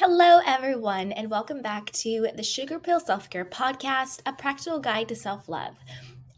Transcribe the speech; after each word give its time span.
Hello, 0.00 0.40
everyone, 0.46 1.10
and 1.10 1.28
welcome 1.28 1.60
back 1.60 1.90
to 1.90 2.28
the 2.36 2.42
Sugar 2.44 2.78
Pill 2.78 3.00
Self 3.00 3.28
Care 3.28 3.44
Podcast, 3.44 4.20
a 4.24 4.32
practical 4.32 4.78
guide 4.78 5.08
to 5.08 5.16
self 5.16 5.48
love. 5.48 5.74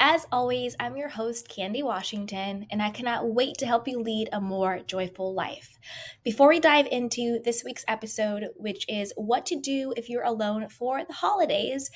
As 0.00 0.26
always, 0.32 0.74
I'm 0.80 0.96
your 0.96 1.10
host, 1.10 1.46
Candy 1.46 1.82
Washington, 1.82 2.66
and 2.70 2.80
I 2.80 2.88
cannot 2.88 3.34
wait 3.34 3.58
to 3.58 3.66
help 3.66 3.86
you 3.86 4.00
lead 4.00 4.30
a 4.32 4.40
more 4.40 4.80
joyful 4.86 5.34
life. 5.34 5.78
Before 6.24 6.48
we 6.48 6.58
dive 6.58 6.86
into 6.90 7.38
this 7.44 7.62
week's 7.62 7.84
episode, 7.86 8.48
which 8.56 8.86
is 8.88 9.12
what 9.18 9.44
to 9.44 9.60
do 9.60 9.92
if 9.94 10.08
you're 10.08 10.24
alone 10.24 10.70
for 10.70 11.04
the 11.04 11.12
holidays, 11.12 11.90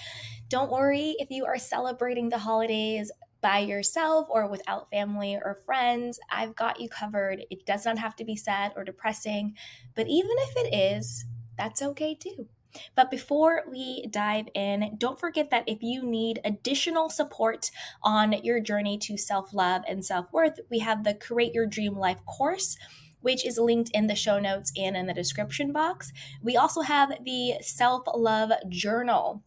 don't 0.49 0.71
worry 0.71 1.17
if 1.19 1.31
you 1.31 1.47
are 1.47 1.57
celebrating 1.57 2.29
the 2.29 2.37
holidays 2.37 3.11
by 3.41 3.61
yourself 3.61 4.27
or 4.29 4.51
without 4.51 4.91
family 4.91 5.37
or 5.37 5.61
friends, 5.65 6.21
I've 6.31 6.55
got 6.55 6.79
you 6.79 6.91
covered. 6.91 7.47
It 7.49 7.65
does 7.65 7.87
not 7.87 7.97
have 7.97 8.17
to 8.17 8.25
be 8.27 8.37
sad 8.37 8.75
or 8.77 8.85
depressing, 8.85 9.55
but 9.95 10.07
even 10.09 10.31
if 10.31 10.57
it 10.57 10.75
is, 10.75 11.25
that's 11.57 11.83
okay 11.83 12.15
too. 12.15 12.49
But 12.95 13.11
before 13.11 13.63
we 13.71 14.07
dive 14.11 14.47
in, 14.55 14.97
don't 14.99 15.19
forget 15.19 15.51
that 15.51 15.69
if 15.69 15.83
you 15.83 16.03
need 16.03 16.41
additional 16.45 17.09
support 17.09 17.71
on 18.03 18.33
your 18.45 18.61
journey 18.61 18.99
to 18.99 19.17
self 19.17 19.55
love 19.55 19.83
and 19.89 20.05
self 20.05 20.33
worth, 20.33 20.61
we 20.71 20.81
have 20.81 21.05
the 21.05 21.15
Create 21.15 21.55
Your 21.55 21.67
Dream 21.67 21.97
Life 21.97 22.25
course. 22.27 22.77
Which 23.21 23.47
is 23.47 23.57
linked 23.57 23.91
in 23.95 24.07
the 24.07 24.15
show 24.15 24.39
notes 24.39 24.71
and 24.77 24.95
in 24.95 25.07
the 25.07 25.15
description 25.15 25.73
box. 25.73 26.13
We 26.43 26.59
also 26.59 26.83
have 26.83 27.11
the 27.25 27.55
Self 27.63 28.03
Love 28.15 28.53
Journal, 28.69 29.43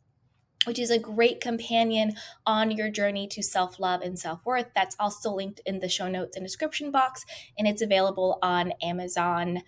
which 0.66 0.80
is 0.80 0.90
a 0.90 0.98
great 0.98 1.42
companion 1.42 2.14
on 2.44 2.72
your 2.72 2.90
journey 2.90 3.28
to 3.28 3.44
self 3.44 3.80
love 3.80 4.02
and 4.02 4.18
self 4.18 4.44
worth. 4.48 4.66
That's 4.74 4.96
also 5.00 5.32
linked 5.32 5.62
in 5.64 5.78
the 5.78 5.90
show 5.90 6.08
notes 6.08 6.36
and 6.36 6.44
description 6.44 6.90
box, 6.90 7.24
and 7.56 7.68
it's 7.68 7.84
available 7.84 8.40
on 8.42 8.74
Amazon 8.82 9.62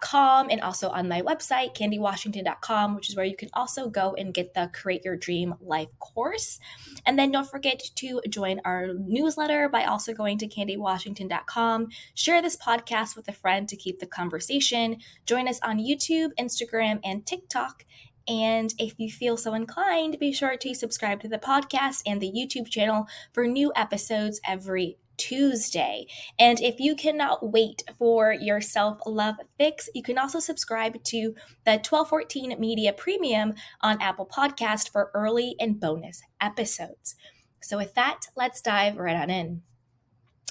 com 0.00 0.48
and 0.50 0.60
also 0.60 0.88
on 0.88 1.08
my 1.08 1.22
website 1.22 1.74
candywashington.com 1.74 2.94
which 2.94 3.08
is 3.08 3.16
where 3.16 3.24
you 3.24 3.36
can 3.36 3.48
also 3.54 3.88
go 3.88 4.14
and 4.18 4.34
get 4.34 4.54
the 4.54 4.70
create 4.72 5.04
your 5.04 5.16
dream 5.16 5.54
life 5.60 5.88
course. 5.98 6.58
And 7.06 7.18
then 7.18 7.30
don't 7.30 7.48
forget 7.48 7.82
to 7.94 8.20
join 8.28 8.60
our 8.64 8.88
newsletter 8.94 9.68
by 9.68 9.84
also 9.84 10.12
going 10.12 10.38
to 10.38 10.48
candywashington.com 10.48 11.88
share 12.14 12.42
this 12.42 12.56
podcast 12.56 13.16
with 13.16 13.28
a 13.28 13.32
friend 13.32 13.68
to 13.68 13.76
keep 13.76 13.98
the 13.98 14.06
conversation. 14.06 14.98
Join 15.26 15.48
us 15.48 15.60
on 15.62 15.78
youtube 15.78 16.30
instagram 16.38 17.00
and 17.04 17.26
tiktok. 17.26 17.84
And 18.28 18.72
if 18.78 18.94
you 18.98 19.10
feel 19.10 19.36
so 19.36 19.54
inclined, 19.54 20.18
be 20.20 20.32
sure 20.32 20.56
to 20.56 20.74
subscribe 20.74 21.20
to 21.22 21.28
the 21.28 21.38
podcast 21.38 22.02
and 22.06 22.20
the 22.20 22.30
YouTube 22.30 22.70
channel 22.70 23.06
for 23.32 23.46
new 23.46 23.72
episodes 23.74 24.40
every 24.46 24.98
Tuesday. 25.20 26.06
And 26.38 26.58
if 26.60 26.80
you 26.80 26.96
cannot 26.96 27.52
wait 27.52 27.82
for 27.98 28.32
your 28.32 28.60
self 28.60 28.98
love 29.06 29.34
fix, 29.58 29.88
you 29.94 30.02
can 30.02 30.18
also 30.18 30.40
subscribe 30.40 31.02
to 31.04 31.34
the 31.64 31.72
1214 31.72 32.58
Media 32.58 32.92
Premium 32.92 33.52
on 33.82 34.00
Apple 34.00 34.26
Podcast 34.26 34.90
for 34.90 35.10
early 35.14 35.54
and 35.60 35.78
bonus 35.78 36.22
episodes. 36.40 37.16
So, 37.60 37.76
with 37.76 37.94
that, 37.94 38.22
let's 38.34 38.62
dive 38.62 38.96
right 38.96 39.16
on 39.16 39.28
in. 39.28 39.62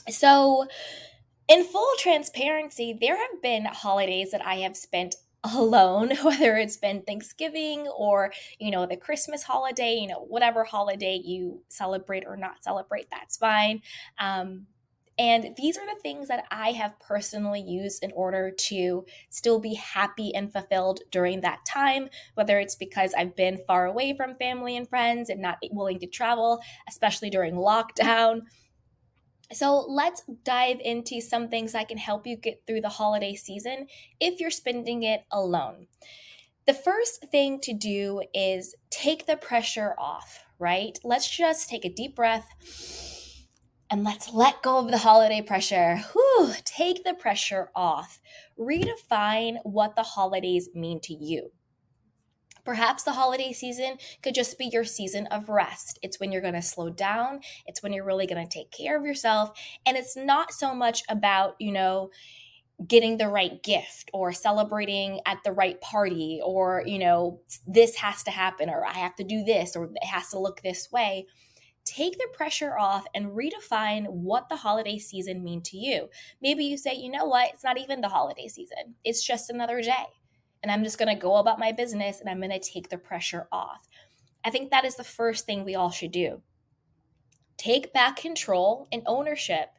So, 0.08 0.68
in 1.48 1.64
full 1.64 1.92
transparency, 1.98 2.96
there 3.00 3.18
have 3.18 3.42
been 3.42 3.66
holidays 3.66 4.32
that 4.32 4.46
I 4.46 4.58
have 4.58 4.78
spent 4.78 5.16
alone 5.44 6.12
whether 6.24 6.58
it's 6.58 6.78
been 6.78 7.02
thanksgiving 7.02 7.88
or 7.88 8.32
you 8.60 8.72
know 8.72 8.86
the 8.86 8.98
christmas 8.98 9.44
holiday 9.44 9.96
you 9.96 10.08
know 10.08 10.26
whatever 10.28 10.66
holiday 10.66 11.20
you 11.24 11.64
celebrate 11.70 12.26
or 12.28 12.36
not 12.36 12.62
celebrate 12.64 13.10
that's 13.10 13.38
fine. 13.38 13.82
Um, 14.18 14.68
and 15.18 15.54
these 15.58 15.78
are 15.78 15.86
the 15.86 16.02
things 16.02 16.30
that 16.30 16.46
I 16.50 16.72
have 16.72 16.98
personally 17.02 17.60
used 17.60 18.04
in 18.04 18.14
order 18.14 18.52
to 18.52 19.06
still 19.30 19.60
be 19.60 19.74
happy 19.74 20.34
and 20.34 20.52
fulfilled 20.52 21.02
during 21.12 21.42
that 21.42 21.66
time, 21.66 22.08
whether 22.36 22.58
it's 22.58 22.76
because 22.76 23.14
I've 23.14 23.36
been 23.36 23.60
far 23.68 23.86
away 23.86 24.16
from 24.16 24.36
family 24.36 24.78
and 24.78 24.88
friends 24.88 25.30
and 25.30 25.42
not 25.42 25.58
willing 25.72 26.00
to 26.00 26.08
travel, 26.08 26.62
especially 26.88 27.30
during 27.30 27.56
lockdown, 27.56 28.44
so 29.52 29.86
let's 29.88 30.24
dive 30.44 30.80
into 30.80 31.22
some 31.22 31.50
things 31.50 31.72
that 31.72 31.88
can 31.88 31.98
help 31.98 32.28
you 32.28 32.36
get 32.36 32.62
through 32.68 32.82
the 32.82 32.90
holiday 32.90 33.36
season 33.36 33.88
if 34.20 34.40
you're 34.40 34.52
spending 34.52 35.04
it 35.04 35.24
alone. 35.32 35.88
The 36.68 36.74
first 36.74 37.26
thing 37.32 37.60
to 37.62 37.74
do 37.74 38.22
is 38.34 38.76
take 38.92 39.26
the 39.26 39.38
pressure 39.38 39.96
off, 39.98 40.46
right? 40.60 40.98
Let's 41.04 41.30
just 41.30 41.68
take 41.68 41.84
a 41.84 41.90
deep 41.90 42.16
breath 42.16 42.48
and 43.90 44.04
let's 44.04 44.32
let 44.32 44.62
go 44.62 44.78
of 44.78 44.92
the 44.92 45.00
holiday 45.00 45.42
pressure. 45.42 45.98
Whew, 46.14 46.54
take 46.64 47.04
the 47.04 47.16
pressure 47.16 47.72
off. 47.76 48.20
Redefine 48.60 49.58
what 49.64 49.96
the 49.96 50.04
holidays 50.04 50.70
mean 50.76 51.00
to 51.02 51.14
you. 51.14 51.52
Perhaps 52.70 53.02
the 53.02 53.14
holiday 53.14 53.52
season 53.52 53.98
could 54.22 54.36
just 54.36 54.60
be 54.60 54.70
your 54.72 54.84
season 54.84 55.26
of 55.32 55.50
rest. 55.50 55.98
It's 56.04 56.20
when 56.20 56.32
you're 56.32 56.40
going 56.44 56.54
to 56.54 56.62
slow 56.62 56.92
down, 56.92 57.40
it's 57.66 57.82
when 57.82 57.94
you're 57.94 58.06
really 58.06 58.28
going 58.28 58.48
to 58.48 58.58
take 58.58 58.70
care 58.70 58.96
of 58.96 59.04
yourself. 59.04 59.60
And 59.88 59.98
it's 59.98 60.16
not 60.16 60.54
so 60.54 60.76
much 60.76 61.02
about, 61.10 61.56
you 61.58 61.72
know, 61.72 62.12
getting 62.88 63.18
the 63.18 63.28
right 63.28 63.64
gift 63.64 64.12
or 64.14 64.32
celebrating 64.34 65.20
at 65.26 65.40
the 65.44 65.52
right 65.52 65.82
party 65.82 66.42
or, 66.46 66.84
you 66.86 67.00
know, 67.00 67.42
this 67.66 67.96
has 67.96 68.22
to 68.26 68.30
happen 68.30 68.70
or 68.70 68.86
I 68.86 68.94
have 69.00 69.16
to 69.16 69.24
do 69.24 69.44
this 69.44 69.76
or 69.76 69.86
it 69.86 70.06
has 70.06 70.30
to 70.30 70.40
look 70.40 70.62
this 70.62 70.92
way 70.92 71.26
take 71.86 72.20
the 72.20 72.28
pressure 72.34 72.78
off 72.78 73.06
and 73.16 73.32
redefine 73.32 74.06
what 74.08 74.48
the 74.48 74.56
holiday 74.56 75.00
season 75.00 75.44
mean 75.44 75.60
to 75.60 75.76
you. 75.76 76.08
Maybe 76.40 76.66
you 76.66 76.78
say, 76.78 76.94
you 76.94 77.10
know 77.10 77.26
what, 77.26 77.50
it's 77.52 77.64
not 77.64 77.80
even 77.80 78.02
the 78.02 78.10
holiday 78.10 78.48
season. 78.48 78.94
It's 79.04 79.26
just 79.26 79.50
another 79.50 79.82
day 79.82 80.06
and 80.62 80.72
I'm 80.72 80.84
just 80.84 80.98
going 80.98 81.14
to 81.14 81.22
go 81.22 81.36
about 81.36 81.60
my 81.60 81.72
business 81.72 82.20
and 82.20 82.30
I'm 82.30 82.40
going 82.40 82.50
to 82.52 82.60
take 82.60 82.90
the 82.90 82.98
pressure 82.98 83.48
off. 83.52 83.88
I 84.44 84.50
think 84.50 84.72
that 84.72 84.86
is 84.86 84.96
the 84.96 85.04
first 85.04 85.46
thing 85.46 85.64
we 85.64 85.76
all 85.76 85.92
should 85.92 86.12
do. 86.12 86.42
Take 87.58 87.94
back 87.94 88.18
control 88.18 88.88
and 88.92 89.04
ownership 89.06 89.70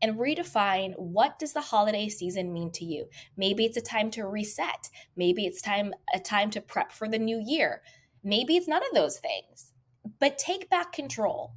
and 0.00 0.18
redefine 0.18 0.92
what 0.98 1.38
does 1.38 1.52
the 1.52 1.60
holiday 1.60 2.08
season 2.08 2.52
mean 2.52 2.70
to 2.72 2.84
you. 2.84 3.06
Maybe 3.36 3.64
it's 3.64 3.76
a 3.76 3.80
time 3.80 4.10
to 4.12 4.26
reset. 4.26 4.90
Maybe 5.16 5.46
it's 5.46 5.62
time 5.62 5.94
a 6.14 6.20
time 6.20 6.50
to 6.50 6.60
prep 6.60 6.92
for 6.92 7.08
the 7.08 7.18
new 7.18 7.42
year. 7.44 7.82
Maybe 8.22 8.56
it's 8.56 8.68
none 8.68 8.82
of 8.82 8.94
those 8.94 9.18
things. 9.18 9.72
But 10.20 10.38
take 10.38 10.70
back 10.70 10.92
control. 10.92 11.54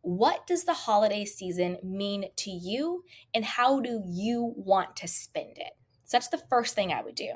What 0.00 0.46
does 0.46 0.64
the 0.64 0.72
holiday 0.72 1.24
season 1.24 1.78
mean 1.82 2.26
to 2.36 2.50
you 2.50 3.04
and 3.34 3.44
how 3.44 3.80
do 3.80 4.02
you 4.04 4.52
want 4.56 4.96
to 4.96 5.08
spend 5.08 5.58
it? 5.58 5.72
So 6.04 6.16
that's 6.16 6.28
the 6.28 6.42
first 6.50 6.74
thing 6.74 6.92
I 6.92 7.02
would 7.02 7.14
do. 7.14 7.34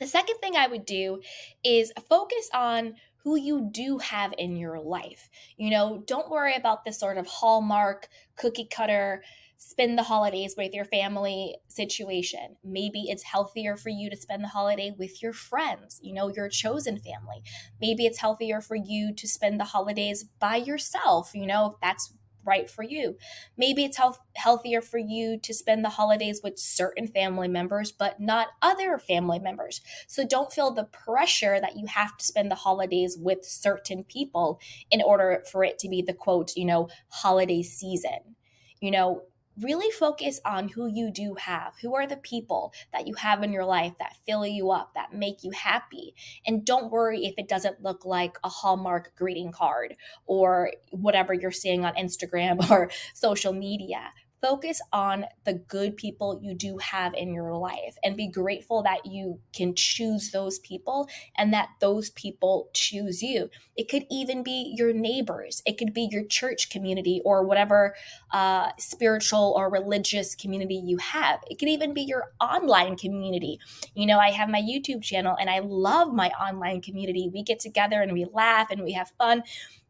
The 0.00 0.06
second 0.06 0.36
thing 0.40 0.56
I 0.56 0.66
would 0.66 0.84
do 0.84 1.20
is 1.64 1.92
focus 2.08 2.48
on 2.52 2.94
who 3.24 3.36
you 3.36 3.68
do 3.72 3.98
have 3.98 4.34
in 4.36 4.56
your 4.56 4.78
life. 4.78 5.30
You 5.56 5.70
know, 5.70 6.02
don't 6.06 6.30
worry 6.30 6.54
about 6.54 6.84
this 6.84 7.00
sort 7.00 7.16
of 7.16 7.26
hallmark, 7.26 8.08
cookie 8.36 8.68
cutter, 8.70 9.22
spend 9.56 9.96
the 9.96 10.02
holidays 10.02 10.54
with 10.58 10.74
your 10.74 10.84
family 10.84 11.56
situation. 11.68 12.56
Maybe 12.62 13.04
it's 13.08 13.22
healthier 13.22 13.76
for 13.76 13.88
you 13.88 14.10
to 14.10 14.16
spend 14.16 14.44
the 14.44 14.48
holiday 14.48 14.94
with 14.98 15.22
your 15.22 15.32
friends, 15.32 16.00
you 16.02 16.12
know, 16.12 16.28
your 16.28 16.50
chosen 16.50 16.98
family. 16.98 17.42
Maybe 17.80 18.04
it's 18.04 18.18
healthier 18.18 18.60
for 18.60 18.76
you 18.76 19.14
to 19.14 19.26
spend 19.26 19.58
the 19.58 19.64
holidays 19.64 20.24
by 20.38 20.56
yourself, 20.56 21.30
you 21.34 21.46
know, 21.46 21.70
if 21.70 21.80
that's 21.80 22.12
right 22.44 22.68
for 22.68 22.82
you. 22.82 23.16
Maybe 23.56 23.84
it's 23.84 23.96
health- 23.96 24.20
healthier 24.36 24.80
for 24.80 24.98
you 24.98 25.38
to 25.40 25.54
spend 25.54 25.84
the 25.84 25.90
holidays 25.90 26.40
with 26.42 26.58
certain 26.58 27.06
family 27.06 27.48
members, 27.48 27.92
but 27.92 28.20
not 28.20 28.48
other 28.62 28.98
family 28.98 29.38
members. 29.38 29.80
So 30.06 30.26
don't 30.26 30.52
feel 30.52 30.70
the 30.70 30.84
pressure 30.84 31.60
that 31.60 31.76
you 31.76 31.86
have 31.86 32.16
to 32.16 32.24
spend 32.24 32.50
the 32.50 32.56
holidays 32.56 33.16
with 33.18 33.44
certain 33.44 34.04
people 34.04 34.60
in 34.90 35.02
order 35.02 35.42
for 35.50 35.64
it 35.64 35.78
to 35.80 35.88
be 35.88 36.02
the 36.02 36.14
quote, 36.14 36.56
you 36.56 36.64
know, 36.64 36.88
holiday 37.08 37.62
season. 37.62 38.36
You 38.80 38.90
know, 38.90 39.22
really 39.60 39.90
focus 39.90 40.40
on 40.44 40.68
who 40.68 40.86
you 40.86 41.10
do 41.10 41.34
have. 41.34 41.74
Who 41.82 41.94
are 41.94 42.06
the 42.06 42.16
people 42.16 42.72
that 42.92 43.06
you 43.06 43.14
have 43.14 43.42
in 43.42 43.52
your 43.52 43.64
life 43.64 43.94
that 43.98 44.16
fill 44.26 44.46
you 44.46 44.70
up, 44.70 44.94
that 44.94 45.14
make 45.14 45.44
you 45.44 45.50
happy? 45.52 46.14
And 46.46 46.64
don't 46.64 46.90
worry 46.90 47.24
if 47.26 47.34
it 47.38 47.48
doesn't 47.48 47.82
look 47.82 48.04
like 48.04 48.36
a 48.42 48.48
Hallmark 48.48 49.12
greeting 49.16 49.52
card 49.52 49.96
or 50.26 50.72
whatever 50.90 51.34
you're 51.34 51.50
seeing 51.50 51.84
on 51.84 51.94
Instagram 51.94 52.70
or 52.70 52.90
social 53.14 53.52
media. 53.52 54.12
Focus 54.44 54.78
on 54.92 55.24
the 55.44 55.54
good 55.54 55.96
people 55.96 56.38
you 56.42 56.54
do 56.54 56.76
have 56.76 57.14
in 57.14 57.32
your 57.32 57.56
life 57.56 57.96
and 58.04 58.14
be 58.14 58.28
grateful 58.28 58.82
that 58.82 59.06
you 59.06 59.40
can 59.54 59.74
choose 59.74 60.32
those 60.32 60.58
people 60.58 61.08
and 61.38 61.50
that 61.54 61.70
those 61.80 62.10
people 62.10 62.68
choose 62.74 63.22
you. 63.22 63.48
It 63.74 63.88
could 63.88 64.04
even 64.10 64.42
be 64.42 64.74
your 64.76 64.92
neighbors, 64.92 65.62
it 65.64 65.78
could 65.78 65.94
be 65.94 66.10
your 66.10 66.26
church 66.26 66.68
community 66.68 67.22
or 67.24 67.42
whatever 67.42 67.94
uh, 68.32 68.72
spiritual 68.78 69.54
or 69.56 69.70
religious 69.70 70.34
community 70.34 70.74
you 70.74 70.98
have. 70.98 71.40
It 71.50 71.58
could 71.58 71.70
even 71.70 71.94
be 71.94 72.02
your 72.02 72.32
online 72.38 72.96
community. 72.98 73.58
You 73.94 74.04
know, 74.04 74.18
I 74.18 74.30
have 74.30 74.50
my 74.50 74.60
YouTube 74.60 75.02
channel 75.02 75.38
and 75.40 75.48
I 75.48 75.60
love 75.60 76.12
my 76.12 76.28
online 76.32 76.82
community. 76.82 77.30
We 77.32 77.42
get 77.42 77.60
together 77.60 78.02
and 78.02 78.12
we 78.12 78.26
laugh 78.26 78.70
and 78.70 78.82
we 78.82 78.92
have 78.92 79.10
fun. 79.16 79.42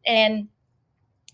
And 0.05 0.47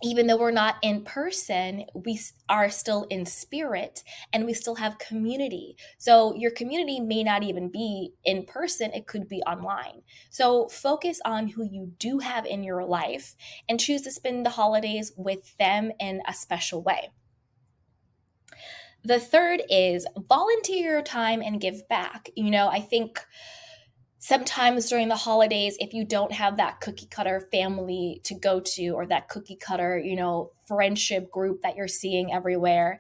even 0.03 0.27
though 0.27 0.37
we're 0.37 0.51
not 0.51 0.75
in 0.81 1.03
person, 1.03 1.85
we 1.93 2.19
are 2.49 2.69
still 2.69 3.05
in 3.09 3.25
spirit 3.25 4.03
and 4.33 4.45
we 4.45 4.53
still 4.53 4.75
have 4.75 4.97
community. 4.97 5.75
So 5.97 6.35
your 6.35 6.51
community 6.51 6.99
may 6.99 7.23
not 7.23 7.43
even 7.43 7.69
be 7.69 8.13
in 8.23 8.45
person, 8.45 8.91
it 8.93 9.07
could 9.07 9.27
be 9.27 9.41
online. 9.43 10.01
So 10.29 10.67
focus 10.69 11.19
on 11.25 11.47
who 11.47 11.63
you 11.63 11.93
do 11.97 12.19
have 12.19 12.45
in 12.45 12.63
your 12.63 12.83
life 12.83 13.35
and 13.69 13.79
choose 13.79 14.01
to 14.03 14.11
spend 14.11 14.45
the 14.45 14.51
holidays 14.51 15.11
with 15.15 15.57
them 15.57 15.91
in 15.99 16.21
a 16.27 16.33
special 16.33 16.81
way. 16.81 17.09
The 19.03 19.19
third 19.19 19.63
is 19.69 20.05
volunteer 20.29 20.91
your 20.91 21.01
time 21.01 21.41
and 21.41 21.59
give 21.59 21.87
back. 21.87 22.29
You 22.35 22.51
know, 22.51 22.67
I 22.67 22.81
think 22.81 23.19
sometimes 24.21 24.87
during 24.87 25.07
the 25.07 25.15
holidays 25.15 25.75
if 25.79 25.93
you 25.93 26.05
don't 26.05 26.31
have 26.31 26.57
that 26.57 26.79
cookie 26.79 27.07
cutter 27.07 27.47
family 27.51 28.21
to 28.23 28.35
go 28.35 28.59
to 28.59 28.89
or 28.89 29.07
that 29.07 29.27
cookie 29.27 29.55
cutter 29.55 29.97
you 29.97 30.15
know 30.15 30.51
friendship 30.67 31.31
group 31.31 31.63
that 31.63 31.75
you're 31.75 31.87
seeing 31.87 32.31
everywhere 32.31 32.99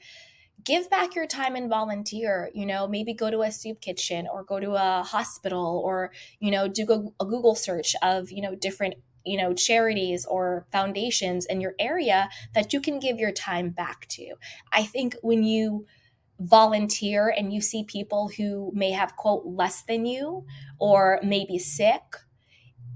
give 0.65 0.89
back 0.89 1.13
your 1.13 1.27
time 1.27 1.55
and 1.55 1.69
volunteer 1.69 2.49
you 2.55 2.65
know 2.65 2.87
maybe 2.87 3.13
go 3.13 3.29
to 3.29 3.43
a 3.43 3.51
soup 3.51 3.79
kitchen 3.79 4.27
or 4.33 4.43
go 4.43 4.59
to 4.59 4.71
a 4.71 5.03
hospital 5.03 5.79
or 5.85 6.11
you 6.39 6.49
know 6.49 6.67
do 6.67 7.13
a 7.19 7.25
google 7.25 7.53
search 7.53 7.95
of 8.01 8.31
you 8.31 8.41
know 8.41 8.55
different 8.55 8.95
you 9.23 9.37
know 9.37 9.53
charities 9.53 10.25
or 10.25 10.65
foundations 10.71 11.45
in 11.45 11.61
your 11.61 11.75
area 11.77 12.29
that 12.55 12.73
you 12.73 12.81
can 12.81 12.99
give 12.99 13.19
your 13.19 13.31
time 13.31 13.69
back 13.69 14.07
to. 14.09 14.33
I 14.71 14.83
think 14.83 15.15
when 15.21 15.43
you 15.43 15.85
volunteer 16.41 17.33
and 17.35 17.53
you 17.53 17.61
see 17.61 17.83
people 17.83 18.29
who 18.35 18.71
may 18.73 18.91
have 18.91 19.15
quote 19.15 19.45
less 19.45 19.83
than 19.83 20.05
you 20.05 20.45
or 20.79 21.19
maybe 21.23 21.59
sick 21.59 22.01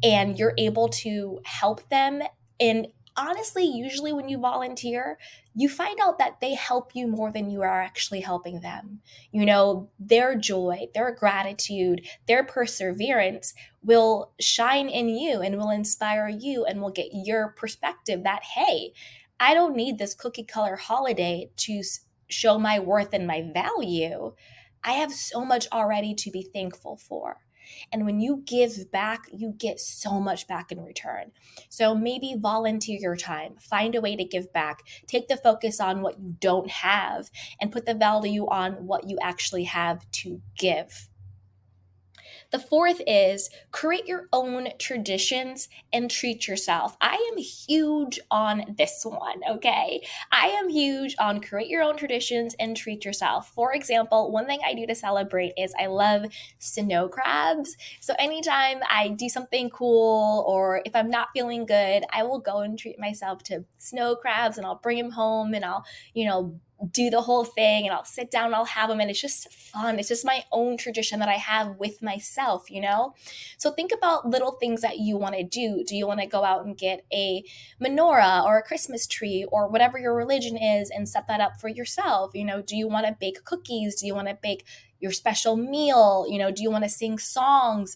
and 0.03 0.37
you're 0.37 0.55
able 0.57 0.89
to 0.89 1.39
help 1.45 1.87
them. 1.89 2.21
And 2.59 2.87
honestly 3.17 3.63
usually 3.63 4.11
when 4.11 4.27
you 4.27 4.37
volunteer 4.37 5.17
you 5.53 5.69
find 5.69 5.97
out 6.01 6.17
that 6.17 6.41
they 6.41 6.53
help 6.53 6.93
you 6.93 7.07
more 7.07 7.31
than 7.31 7.49
you 7.49 7.61
are 7.61 7.81
actually 7.81 8.19
helping 8.19 8.59
them. 8.59 8.99
You 9.31 9.45
know 9.45 9.89
their 9.99 10.35
joy 10.35 10.87
their 10.93 11.11
gratitude 11.13 12.05
their 12.27 12.43
perseverance 12.43 13.53
will 13.83 14.31
shine 14.39 14.89
in 14.89 15.07
you 15.07 15.41
and 15.41 15.55
will 15.57 15.69
inspire 15.69 16.27
you 16.27 16.65
and 16.65 16.81
will 16.81 16.91
get 16.91 17.07
your 17.13 17.49
perspective 17.49 18.23
that 18.23 18.43
hey 18.43 18.91
I 19.39 19.53
don't 19.53 19.75
need 19.75 19.97
this 19.97 20.13
cookie 20.13 20.43
color 20.43 20.75
holiday 20.75 21.49
to 21.57 21.83
show 22.27 22.57
my 22.57 22.79
worth 22.79 23.13
and 23.13 23.27
my 23.27 23.49
value, 23.53 24.33
I 24.83 24.93
have 24.93 25.11
so 25.11 25.43
much 25.43 25.67
already 25.71 26.13
to 26.15 26.31
be 26.31 26.43
thankful 26.53 26.97
for. 26.97 27.37
And 27.91 28.05
when 28.05 28.19
you 28.19 28.43
give 28.45 28.91
back, 28.91 29.25
you 29.33 29.53
get 29.57 29.79
so 29.79 30.19
much 30.19 30.47
back 30.47 30.71
in 30.71 30.83
return. 30.83 31.31
So 31.69 31.95
maybe 31.95 32.35
volunteer 32.37 32.99
your 32.99 33.15
time, 33.15 33.55
find 33.59 33.95
a 33.95 34.01
way 34.01 34.15
to 34.15 34.23
give 34.23 34.53
back, 34.53 34.83
take 35.07 35.27
the 35.27 35.37
focus 35.37 35.79
on 35.79 36.01
what 36.01 36.19
you 36.19 36.35
don't 36.39 36.69
have, 36.69 37.29
and 37.59 37.71
put 37.71 37.85
the 37.85 37.95
value 37.95 38.47
on 38.47 38.85
what 38.85 39.09
you 39.09 39.17
actually 39.21 39.63
have 39.63 40.09
to 40.11 40.41
give. 40.57 41.09
The 42.55 42.61
fourth 42.61 43.01
is 43.05 43.49
create 43.73 44.05
your 44.05 44.29
own 44.31 44.69
traditions 44.79 45.67
and 45.91 46.09
treat 46.09 46.47
yourself. 46.47 46.95
I 47.01 47.15
am 47.33 47.37
huge 47.37 48.17
on 48.31 48.75
this 48.77 49.01
one, 49.03 49.41
okay? 49.45 50.01
I 50.31 50.47
am 50.47 50.69
huge 50.69 51.17
on 51.19 51.41
create 51.41 51.67
your 51.67 51.83
own 51.83 51.97
traditions 51.97 52.55
and 52.57 52.77
treat 52.77 53.03
yourself. 53.03 53.51
For 53.53 53.73
example, 53.73 54.31
one 54.31 54.45
thing 54.45 54.61
I 54.65 54.73
do 54.73 54.87
to 54.87 54.95
celebrate 54.95 55.51
is 55.57 55.73
I 55.77 55.87
love 55.87 56.27
snow 56.59 57.09
crabs. 57.09 57.75
So 57.99 58.15
anytime 58.17 58.77
I 58.89 59.09
do 59.09 59.27
something 59.27 59.69
cool 59.69 60.45
or 60.47 60.81
if 60.85 60.95
I'm 60.95 61.09
not 61.09 61.31
feeling 61.33 61.65
good, 61.65 62.05
I 62.13 62.23
will 62.23 62.39
go 62.39 62.59
and 62.59 62.79
treat 62.79 62.97
myself 62.97 63.43
to 63.43 63.65
snow 63.79 64.15
crabs 64.15 64.57
and 64.57 64.65
I'll 64.65 64.79
bring 64.81 64.97
them 64.97 65.11
home 65.11 65.53
and 65.55 65.65
I'll, 65.65 65.83
you 66.13 66.23
know, 66.23 66.57
do 66.91 67.09
the 67.09 67.21
whole 67.21 67.45
thing 67.45 67.85
and 67.85 67.93
I'll 67.93 68.05
sit 68.05 68.29
down, 68.29 68.53
I'll 68.53 68.65
have 68.65 68.89
them, 68.89 68.99
and 68.99 69.09
it's 69.09 69.21
just 69.21 69.51
fun. 69.53 69.97
It's 69.97 70.09
just 70.09 70.25
my 70.25 70.43
own 70.51 70.77
tradition 70.77 71.19
that 71.19 71.29
I 71.29 71.35
have 71.35 71.77
with 71.77 72.01
myself, 72.01 72.69
you 72.69 72.81
know? 72.81 73.13
So 73.57 73.71
think 73.71 73.91
about 73.95 74.29
little 74.29 74.51
things 74.51 74.81
that 74.81 74.99
you 74.99 75.17
want 75.17 75.35
to 75.35 75.43
do. 75.43 75.83
Do 75.87 75.95
you 75.95 76.05
want 76.05 76.19
to 76.19 76.25
go 76.25 76.43
out 76.43 76.65
and 76.65 76.77
get 76.77 77.05
a 77.13 77.43
menorah 77.81 78.43
or 78.43 78.57
a 78.57 78.63
Christmas 78.63 79.07
tree 79.07 79.45
or 79.51 79.69
whatever 79.69 79.97
your 79.97 80.13
religion 80.13 80.57
is 80.57 80.89
and 80.89 81.07
set 81.07 81.27
that 81.27 81.41
up 81.41 81.59
for 81.61 81.69
yourself? 81.69 82.31
You 82.33 82.45
know, 82.45 82.61
do 82.61 82.75
you 82.75 82.87
want 82.87 83.07
to 83.07 83.15
bake 83.19 83.43
cookies? 83.45 83.95
Do 83.95 84.05
you 84.05 84.15
want 84.15 84.27
to 84.27 84.37
bake 84.41 84.65
your 84.99 85.11
special 85.11 85.55
meal? 85.55 86.25
You 86.29 86.39
know, 86.39 86.51
do 86.51 86.61
you 86.61 86.71
want 86.71 86.83
to 86.83 86.89
sing 86.89 87.17
songs? 87.17 87.95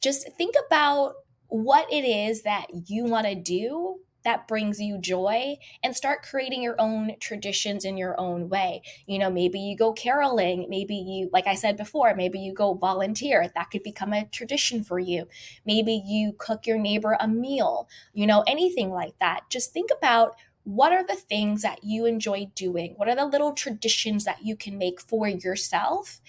Just 0.00 0.32
think 0.36 0.54
about 0.66 1.14
what 1.48 1.92
it 1.92 2.04
is 2.04 2.42
that 2.42 2.66
you 2.86 3.04
want 3.04 3.26
to 3.26 3.34
do 3.34 4.00
that 4.24 4.48
brings 4.48 4.80
you 4.80 4.98
joy 4.98 5.56
and 5.82 5.94
start 5.94 6.22
creating 6.22 6.62
your 6.62 6.76
own 6.78 7.12
traditions 7.20 7.84
in 7.84 7.96
your 7.96 8.18
own 8.18 8.48
way. 8.48 8.82
You 9.06 9.18
know, 9.18 9.30
maybe 9.30 9.60
you 9.60 9.76
go 9.76 9.92
caroling, 9.92 10.66
maybe 10.68 10.96
you, 10.96 11.30
like 11.32 11.46
I 11.46 11.54
said 11.54 11.76
before, 11.76 12.14
maybe 12.14 12.38
you 12.38 12.52
go 12.52 12.74
volunteer. 12.74 13.50
That 13.54 13.70
could 13.70 13.82
become 13.82 14.12
a 14.12 14.26
tradition 14.26 14.82
for 14.82 14.98
you. 14.98 15.28
Maybe 15.64 16.02
you 16.04 16.34
cook 16.38 16.66
your 16.66 16.78
neighbor 16.78 17.16
a 17.20 17.28
meal, 17.28 17.88
you 18.12 18.26
know, 18.26 18.42
anything 18.46 18.90
like 18.90 19.18
that. 19.18 19.42
Just 19.50 19.72
think 19.72 19.90
about 19.96 20.36
what 20.64 20.92
are 20.92 21.04
the 21.04 21.14
things 21.14 21.62
that 21.62 21.84
you 21.84 22.06
enjoy 22.06 22.50
doing? 22.54 22.94
What 22.96 23.08
are 23.08 23.14
the 23.14 23.26
little 23.26 23.52
traditions 23.52 24.24
that 24.24 24.44
you 24.44 24.56
can 24.56 24.78
make 24.78 25.00
for 25.00 25.28
yourself 25.28 26.20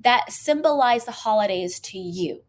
that 0.00 0.30
symbolize 0.32 1.04
the 1.04 1.12
holidays 1.12 1.80
to 1.80 1.98
you? 1.98 2.44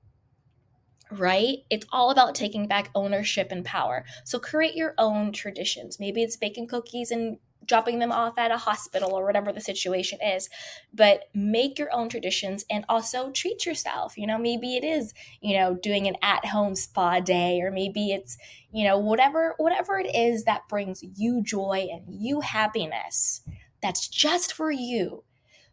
Right? 1.11 1.59
It's 1.69 1.85
all 1.91 2.11
about 2.11 2.35
taking 2.35 2.67
back 2.67 2.89
ownership 2.95 3.51
and 3.51 3.65
power. 3.65 4.05
So 4.23 4.39
create 4.39 4.75
your 4.75 4.93
own 4.97 5.31
traditions. 5.31 5.99
Maybe 5.99 6.23
it's 6.23 6.37
baking 6.37 6.67
cookies 6.67 7.11
and 7.11 7.37
dropping 7.65 7.99
them 7.99 8.11
off 8.11 8.37
at 8.37 8.51
a 8.51 8.57
hospital 8.57 9.13
or 9.13 9.25
whatever 9.25 9.53
the 9.53 9.61
situation 9.61 10.19
is 10.21 10.49
but 10.93 11.25
make 11.33 11.77
your 11.77 11.93
own 11.93 12.09
traditions 12.09 12.65
and 12.69 12.83
also 12.89 13.29
treat 13.31 13.65
yourself 13.65 14.17
you 14.17 14.25
know 14.25 14.37
maybe 14.37 14.75
it 14.75 14.83
is 14.83 15.13
you 15.41 15.55
know 15.55 15.75
doing 15.75 16.07
an 16.07 16.15
at 16.21 16.43
home 16.45 16.75
spa 16.75 17.19
day 17.19 17.61
or 17.61 17.71
maybe 17.71 18.11
it's 18.11 18.37
you 18.71 18.83
know 18.83 18.97
whatever 18.97 19.53
whatever 19.57 19.99
it 19.99 20.13
is 20.15 20.43
that 20.45 20.67
brings 20.67 21.03
you 21.15 21.41
joy 21.43 21.87
and 21.91 22.03
you 22.07 22.41
happiness 22.41 23.41
that's 23.81 24.07
just 24.07 24.53
for 24.53 24.71
you 24.71 25.23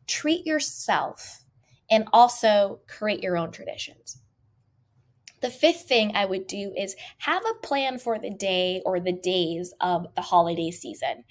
treat 0.07 0.47
yourself 0.47 1.45
and 1.91 2.07
also 2.13 2.81
create 2.87 3.23
your 3.23 3.37
own 3.37 3.51
traditions 3.51 4.21
the 5.41 5.51
fifth 5.51 5.83
thing 5.83 6.13
I 6.15 6.25
would 6.25 6.47
do 6.47 6.73
is 6.77 6.97
have 7.19 7.43
a 7.45 7.67
plan 7.67 7.99
for 7.99 8.19
the 8.19 8.31
day 8.31 8.83
or 8.85 9.01
the 9.01 9.13
days 9.13 9.73
of 9.81 10.07
the 10.15 10.23
holiday 10.23 10.71
season. 10.71 11.25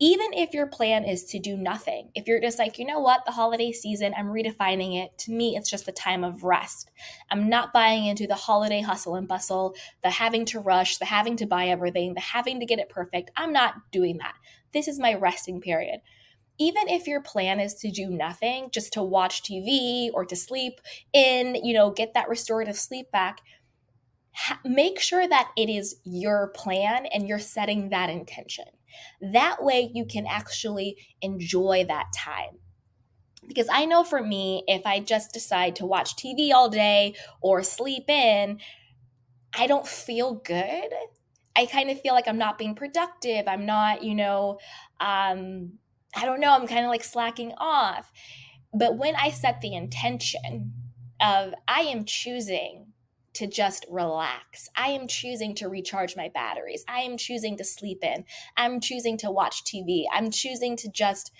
Even 0.00 0.32
if 0.32 0.52
your 0.52 0.66
plan 0.66 1.04
is 1.04 1.24
to 1.26 1.38
do 1.38 1.56
nothing, 1.56 2.10
if 2.14 2.26
you're 2.26 2.40
just 2.40 2.58
like, 2.58 2.78
you 2.78 2.84
know 2.84 3.00
what, 3.00 3.24
the 3.24 3.32
holiday 3.32 3.72
season, 3.72 4.12
I'm 4.16 4.26
redefining 4.26 5.02
it. 5.02 5.16
To 5.18 5.32
me, 5.32 5.56
it's 5.56 5.70
just 5.70 5.88
a 5.88 5.92
time 5.92 6.24
of 6.24 6.44
rest. 6.44 6.90
I'm 7.30 7.48
not 7.48 7.72
buying 7.72 8.06
into 8.06 8.26
the 8.26 8.34
holiday 8.34 8.80
hustle 8.80 9.14
and 9.14 9.28
bustle, 9.28 9.74
the 10.02 10.10
having 10.10 10.44
to 10.46 10.60
rush, 10.60 10.98
the 10.98 11.04
having 11.04 11.36
to 11.36 11.46
buy 11.46 11.68
everything, 11.68 12.14
the 12.14 12.20
having 12.20 12.60
to 12.60 12.66
get 12.66 12.80
it 12.80 12.88
perfect. 12.88 13.30
I'm 13.36 13.52
not 13.52 13.74
doing 13.92 14.18
that. 14.18 14.34
This 14.72 14.88
is 14.88 14.98
my 14.98 15.14
resting 15.14 15.60
period 15.60 16.00
even 16.58 16.88
if 16.88 17.06
your 17.06 17.20
plan 17.20 17.58
is 17.60 17.74
to 17.74 17.90
do 17.90 18.08
nothing, 18.08 18.68
just 18.72 18.92
to 18.92 19.02
watch 19.02 19.42
TV 19.42 20.10
or 20.14 20.24
to 20.24 20.36
sleep 20.36 20.80
in, 21.12 21.56
you 21.56 21.74
know, 21.74 21.90
get 21.90 22.14
that 22.14 22.28
restorative 22.28 22.76
sleep 22.76 23.10
back, 23.10 23.40
ha- 24.32 24.60
make 24.64 25.00
sure 25.00 25.26
that 25.26 25.50
it 25.56 25.68
is 25.68 25.96
your 26.04 26.48
plan 26.54 27.06
and 27.06 27.26
you're 27.26 27.38
setting 27.38 27.88
that 27.88 28.10
intention. 28.10 28.66
That 29.20 29.64
way 29.64 29.90
you 29.92 30.04
can 30.04 30.26
actually 30.26 30.96
enjoy 31.20 31.84
that 31.88 32.06
time. 32.14 32.58
Because 33.46 33.68
I 33.70 33.84
know 33.84 34.04
for 34.04 34.22
me, 34.22 34.64
if 34.66 34.86
I 34.86 35.00
just 35.00 35.32
decide 35.32 35.76
to 35.76 35.86
watch 35.86 36.16
TV 36.16 36.52
all 36.52 36.68
day 36.68 37.14
or 37.42 37.62
sleep 37.62 38.08
in, 38.08 38.60
I 39.56 39.66
don't 39.66 39.86
feel 39.86 40.34
good. 40.34 40.90
I 41.56 41.66
kind 41.66 41.90
of 41.90 42.00
feel 42.00 42.14
like 42.14 42.26
I'm 42.26 42.38
not 42.38 42.58
being 42.58 42.74
productive. 42.74 43.46
I'm 43.46 43.66
not, 43.66 44.02
you 44.02 44.14
know, 44.14 44.58
um, 44.98 45.78
I 46.16 46.24
don't 46.24 46.40
know, 46.40 46.52
I'm 46.52 46.66
kind 46.66 46.84
of 46.84 46.90
like 46.90 47.04
slacking 47.04 47.52
off. 47.58 48.12
But 48.72 48.98
when 48.98 49.14
I 49.16 49.30
set 49.30 49.60
the 49.60 49.74
intention 49.74 50.72
of 51.20 51.54
I 51.68 51.80
am 51.80 52.04
choosing 52.04 52.86
to 53.34 53.46
just 53.46 53.86
relax, 53.90 54.68
I 54.76 54.88
am 54.88 55.08
choosing 55.08 55.54
to 55.56 55.68
recharge 55.68 56.16
my 56.16 56.30
batteries, 56.32 56.84
I 56.88 57.00
am 57.00 57.16
choosing 57.16 57.56
to 57.58 57.64
sleep 57.64 58.02
in, 58.02 58.24
I'm 58.56 58.80
choosing 58.80 59.16
to 59.18 59.30
watch 59.30 59.64
TV, 59.64 60.04
I'm 60.12 60.30
choosing 60.30 60.76
to 60.78 60.88
just 60.90 61.32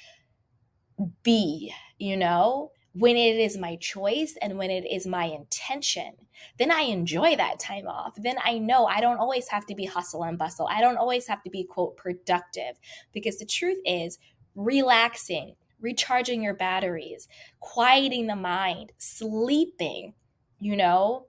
be, 1.23 1.73
you 1.99 2.17
know? 2.17 2.71
when 2.95 3.17
it 3.17 3.37
is 3.37 3.57
my 3.57 3.77
choice 3.77 4.37
and 4.41 4.57
when 4.57 4.71
it 4.71 4.87
is 4.89 5.05
my 5.05 5.25
intention, 5.25 6.13
then 6.59 6.71
I 6.71 6.83
enjoy 6.83 7.35
that 7.37 7.59
time 7.59 7.89
off. 7.89 8.15
Then 8.17 8.37
I 8.43 8.59
know 8.59 8.87
I 8.87 9.01
don't 9.01 9.19
always 9.19 9.49
have 9.49 9.67
to 9.67 9.75
be 9.75 9.85
hustle 9.85 10.23
and 10.23 10.39
bustle. 10.39 10.69
I 10.71 10.81
don't 10.81 10.97
always 10.97 11.27
have 11.27 11.43
to 11.43 11.51
be, 11.51 11.65
quote, 11.65 11.97
productive. 11.97 12.79
Because 13.13 13.39
the 13.39 13.47
truth 13.47 13.79
is, 13.85 14.19
relaxing, 14.55 15.57
recharging 15.81 16.43
your 16.43 16.55
batteries, 16.55 17.29
quieting 17.61 18.27
the 18.27 18.37
mind, 18.37 18.93
sleeping, 18.99 20.15
you 20.61 20.77
know, 20.77 21.27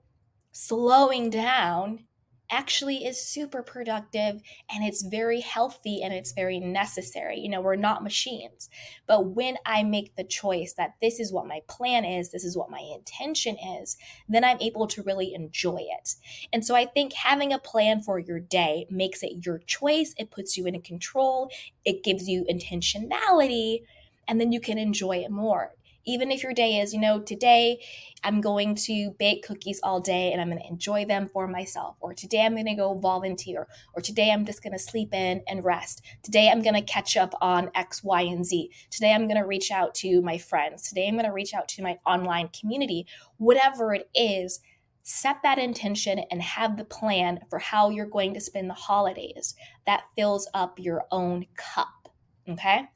slowing 0.52 1.30
down 1.30 2.04
actually 2.50 3.04
is 3.04 3.20
super 3.20 3.62
productive 3.62 4.40
and 4.70 4.84
it's 4.84 5.02
very 5.02 5.40
healthy 5.40 6.02
and 6.02 6.12
it's 6.12 6.32
very 6.32 6.58
necessary. 6.58 7.38
You 7.38 7.48
know, 7.48 7.60
we're 7.60 7.76
not 7.76 8.02
machines. 8.02 8.68
But 9.06 9.26
when 9.26 9.56
I 9.64 9.82
make 9.82 10.16
the 10.16 10.24
choice 10.24 10.74
that 10.74 10.94
this 11.00 11.20
is 11.20 11.32
what 11.32 11.46
my 11.46 11.60
plan 11.68 12.04
is, 12.04 12.30
this 12.30 12.44
is 12.44 12.56
what 12.56 12.70
my 12.70 12.80
intention 12.94 13.56
is, 13.56 13.96
then 14.28 14.44
I'm 14.44 14.60
able 14.60 14.86
to 14.88 15.02
really 15.02 15.34
enjoy 15.34 15.80
it. 15.80 16.14
And 16.52 16.64
so 16.64 16.74
I 16.74 16.86
think 16.86 17.12
having 17.12 17.52
a 17.52 17.58
plan 17.58 18.02
for 18.02 18.18
your 18.18 18.40
day 18.40 18.86
makes 18.90 19.22
it 19.22 19.44
your 19.44 19.58
choice, 19.58 20.14
it 20.18 20.30
puts 20.30 20.56
you 20.56 20.66
in 20.66 20.80
control, 20.82 21.50
it 21.84 22.04
gives 22.04 22.28
you 22.28 22.44
intentionality, 22.50 23.82
and 24.28 24.40
then 24.40 24.52
you 24.52 24.60
can 24.60 24.78
enjoy 24.78 25.18
it 25.18 25.30
more 25.30 25.75
even 26.06 26.30
if 26.30 26.42
your 26.42 26.54
day 26.54 26.78
is, 26.78 26.94
you 26.94 27.00
know, 27.00 27.20
today 27.20 27.80
I'm 28.22 28.40
going 28.40 28.74
to 28.86 29.10
bake 29.18 29.44
cookies 29.44 29.80
all 29.82 30.00
day 30.00 30.32
and 30.32 30.40
I'm 30.40 30.48
going 30.48 30.62
to 30.62 30.68
enjoy 30.68 31.04
them 31.04 31.28
for 31.28 31.48
myself, 31.48 31.96
or 32.00 32.14
today 32.14 32.44
I'm 32.44 32.54
going 32.54 32.66
to 32.66 32.74
go 32.74 32.94
volunteer, 32.94 33.66
or 33.94 34.00
today 34.00 34.30
I'm 34.30 34.46
just 34.46 34.62
going 34.62 34.72
to 34.72 34.78
sleep 34.78 35.12
in 35.12 35.42
and 35.48 35.64
rest. 35.64 36.02
Today 36.22 36.48
I'm 36.48 36.62
going 36.62 36.74
to 36.74 36.80
catch 36.80 37.16
up 37.16 37.34
on 37.40 37.70
X, 37.74 38.02
Y, 38.04 38.22
and 38.22 38.44
Z. 38.44 38.70
Today 38.90 39.12
I'm 39.12 39.26
going 39.26 39.40
to 39.40 39.46
reach 39.46 39.70
out 39.70 39.94
to 39.96 40.22
my 40.22 40.38
friends. 40.38 40.88
Today 40.88 41.08
I'm 41.08 41.14
going 41.14 41.26
to 41.26 41.32
reach 41.32 41.54
out 41.54 41.68
to 41.68 41.82
my 41.82 41.98
online 42.06 42.48
community. 42.48 43.06
Whatever 43.38 43.94
it 43.94 44.08
is, 44.14 44.60
set 45.02 45.36
that 45.42 45.58
intention 45.58 46.20
and 46.30 46.42
have 46.42 46.76
the 46.76 46.84
plan 46.84 47.40
for 47.48 47.58
how 47.60 47.90
you're 47.90 48.06
going 48.06 48.34
to 48.34 48.40
spend 48.40 48.68
the 48.68 48.74
holidays 48.74 49.54
that 49.86 50.02
fills 50.16 50.48
up 50.52 50.78
your 50.78 51.04
own 51.12 51.46
cup. 51.56 52.08
Okay. 52.48 52.88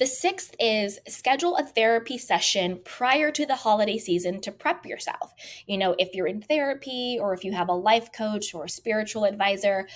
The 0.00 0.06
sixth 0.06 0.54
is 0.58 0.98
schedule 1.06 1.56
a 1.58 1.62
therapy 1.62 2.16
session 2.16 2.80
prior 2.86 3.30
to 3.32 3.44
the 3.44 3.54
holiday 3.54 3.98
season 3.98 4.40
to 4.40 4.50
prep 4.50 4.86
yourself. 4.86 5.34
You 5.66 5.76
know, 5.76 5.94
if 5.98 6.14
you're 6.14 6.26
in 6.26 6.40
therapy 6.40 7.18
or 7.20 7.34
if 7.34 7.44
you 7.44 7.52
have 7.52 7.68
a 7.68 7.74
life 7.74 8.10
coach 8.10 8.54
or 8.54 8.64
a 8.64 8.68
spiritual 8.70 9.26
advisor, 9.26 9.86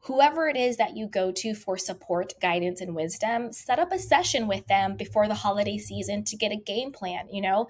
whoever 0.00 0.48
it 0.48 0.56
is 0.56 0.78
that 0.78 0.96
you 0.96 1.06
go 1.06 1.30
to 1.30 1.54
for 1.54 1.78
support, 1.78 2.32
guidance, 2.42 2.80
and 2.80 2.96
wisdom, 2.96 3.52
set 3.52 3.78
up 3.78 3.92
a 3.92 4.00
session 4.00 4.48
with 4.48 4.66
them 4.66 4.96
before 4.96 5.28
the 5.28 5.34
holiday 5.34 5.78
season 5.78 6.24
to 6.24 6.36
get 6.36 6.50
a 6.50 6.56
game 6.56 6.90
plan. 6.90 7.28
You 7.30 7.42
know, 7.42 7.68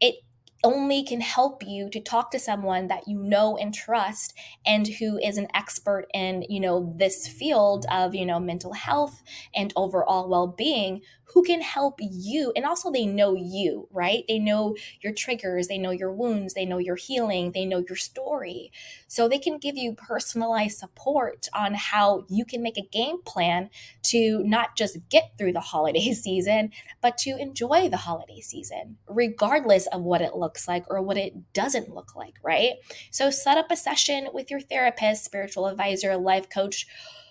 it 0.00 0.16
only 0.64 1.04
can 1.04 1.20
help 1.20 1.62
you 1.66 1.88
to 1.90 2.00
talk 2.00 2.30
to 2.32 2.38
someone 2.38 2.88
that 2.88 3.06
you 3.06 3.18
know 3.18 3.56
and 3.56 3.74
trust 3.74 4.34
and 4.66 4.88
who 4.88 5.18
is 5.18 5.36
an 5.38 5.46
expert 5.54 6.06
in 6.12 6.44
you 6.48 6.58
know 6.58 6.94
this 6.96 7.28
field 7.28 7.86
of 7.90 8.14
you 8.14 8.26
know 8.26 8.40
mental 8.40 8.72
health 8.72 9.22
and 9.54 9.72
overall 9.76 10.28
well-being 10.28 11.02
who 11.32 11.42
can 11.42 11.62
help 11.62 11.98
you. 12.00 12.52
And 12.54 12.64
also 12.64 12.90
they 12.90 13.06
know 13.06 13.34
you 13.34 13.88
right? 13.90 14.24
They 14.28 14.38
know 14.38 14.76
your 15.00 15.12
triggers 15.12 15.68
they 15.68 15.78
know 15.78 15.90
your 15.90 16.12
wounds 16.12 16.54
they 16.54 16.64
know 16.64 16.78
your 16.78 16.96
healing 16.96 17.52
they 17.52 17.64
know 17.64 17.84
your 17.88 17.96
story. 17.96 18.72
So 19.08 19.28
they 19.28 19.38
can 19.38 19.58
give 19.58 19.76
you 19.76 19.94
personalized 19.94 20.78
support 20.78 21.48
on 21.52 21.74
how 21.74 22.24
you 22.28 22.44
can 22.44 22.62
make 22.62 22.78
a 22.78 22.82
game 22.82 23.22
plan 23.22 23.70
to 24.04 24.42
not 24.44 24.76
just 24.76 24.98
get 25.08 25.32
through 25.38 25.52
the 25.52 25.60
holiday 25.60 26.12
season 26.12 26.70
but 27.00 27.18
to 27.18 27.36
enjoy 27.36 27.88
the 27.88 27.96
holiday 27.96 28.40
season 28.40 28.96
regardless 29.08 29.86
of 29.88 30.02
what 30.02 30.22
it 30.22 30.36
looks 30.54 30.68
like 30.68 30.84
or 30.88 31.02
what 31.02 31.16
it 31.16 31.52
doesn't 31.52 31.92
look 31.92 32.14
like 32.14 32.36
right 32.42 32.74
so 33.10 33.28
set 33.28 33.58
up 33.58 33.70
a 33.70 33.76
session 33.76 34.28
with 34.32 34.50
your 34.50 34.60
therapist 34.60 35.24
spiritual 35.24 35.66
advisor 35.66 36.16
life 36.16 36.48
coach 36.48 36.86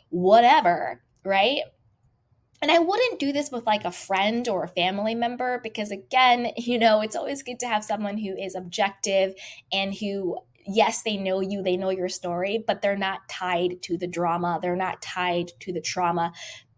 whatever 0.09 1.01
right 1.23 1.61
and 2.61 2.71
I 2.71 2.79
wouldn't 2.79 3.19
do 3.19 3.33
this 3.33 3.51
with 3.51 3.65
like 3.65 3.83
a 3.83 3.91
friend 3.91 4.47
or 4.47 4.63
a 4.63 4.69
family 4.69 5.15
member 5.15 5.59
because, 5.61 5.91
again, 5.91 6.51
you 6.57 6.79
know, 6.79 7.01
it's 7.01 7.15
always 7.15 7.43
good 7.43 7.59
to 7.59 7.67
have 7.67 7.83
someone 7.83 8.17
who 8.17 8.37
is 8.37 8.55
objective 8.55 9.33
and 9.73 9.93
who, 9.93 10.37
yes, 10.65 11.03
they 11.03 11.17
know 11.17 11.41
you, 11.41 11.61
they 11.61 11.75
know 11.75 11.89
your 11.89 12.07
story, 12.07 12.63
but 12.65 12.81
they're 12.81 12.95
not 12.95 13.27
tied 13.27 13.81
to 13.81 13.97
the 13.97 14.07
drama, 14.07 14.59
they're 14.61 14.77
not 14.77 15.01
tied 15.01 15.51
to 15.59 15.73
the 15.73 15.81
trauma. 15.81 16.31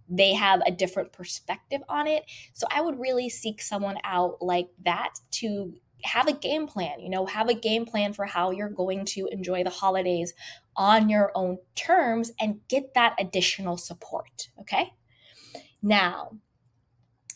They 0.10 0.34
have 0.34 0.62
a 0.66 0.72
different 0.72 1.14
perspective 1.14 1.82
on 1.88 2.08
it. 2.08 2.24
So 2.54 2.66
I 2.72 2.82
would 2.82 3.00
really 3.00 3.30
seek 3.30 3.62
someone 3.62 3.98
out 4.04 4.38
like 4.42 4.70
that 4.86 5.14
to 5.34 5.76
have 6.06 6.28
a 6.28 6.34
game 6.34 6.68
plan, 6.68 7.00
you 7.00 7.10
know, 7.10 7.26
have 7.26 7.50
a 7.50 7.54
game 7.54 7.86
plan 7.86 8.14
for 8.14 8.26
how 8.26 8.52
you're 8.52 8.70
going 8.70 9.06
to 9.06 9.28
enjoy 9.32 9.64
the 9.64 9.70
holidays 9.70 10.34
on 10.76 11.10
your 11.10 11.32
own 11.36 11.58
terms 11.76 12.32
and 12.40 12.60
get 12.68 12.94
that 12.94 13.16
additional 13.20 13.78
support. 13.78 14.50
Okay. 14.60 14.94
Now, 15.82 16.32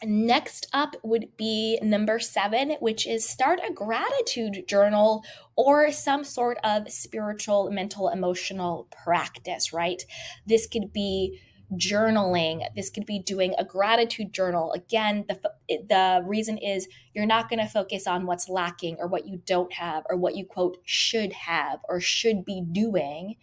next 0.03 0.67
up 0.73 0.95
would 1.03 1.35
be 1.37 1.79
number 1.81 2.19
seven, 2.19 2.71
which 2.79 3.05
is 3.05 3.27
start 3.27 3.59
a 3.67 3.73
gratitude 3.73 4.65
journal 4.67 5.23
or 5.55 5.91
some 5.91 6.23
sort 6.23 6.57
of 6.63 6.89
spiritual, 6.91 7.69
mental, 7.71 8.09
emotional 8.09 8.87
practice, 9.03 9.73
right? 9.73 10.01
This 10.45 10.67
could 10.67 10.93
be 10.93 11.41
journaling 11.75 12.63
this 12.75 12.89
could 12.89 13.05
be 13.05 13.19
doing 13.19 13.53
a 13.57 13.63
gratitude 13.63 14.33
journal 14.33 14.71
again 14.73 15.23
the 15.27 15.39
the 15.87 16.21
reason 16.25 16.57
is 16.57 16.87
you're 17.13 17.25
not 17.25 17.47
going 17.47 17.59
to 17.59 17.67
focus 17.67 18.07
on 18.07 18.25
what's 18.25 18.49
lacking 18.49 18.95
or 18.99 19.07
what 19.07 19.27
you 19.27 19.39
don't 19.45 19.73
have 19.73 20.03
or 20.09 20.17
what 20.17 20.35
you 20.35 20.43
quote 20.43 20.77
should 20.83 21.31
have 21.31 21.79
or 21.87 21.99
should 21.99 22.43
be 22.43 22.61
doing 22.71 23.35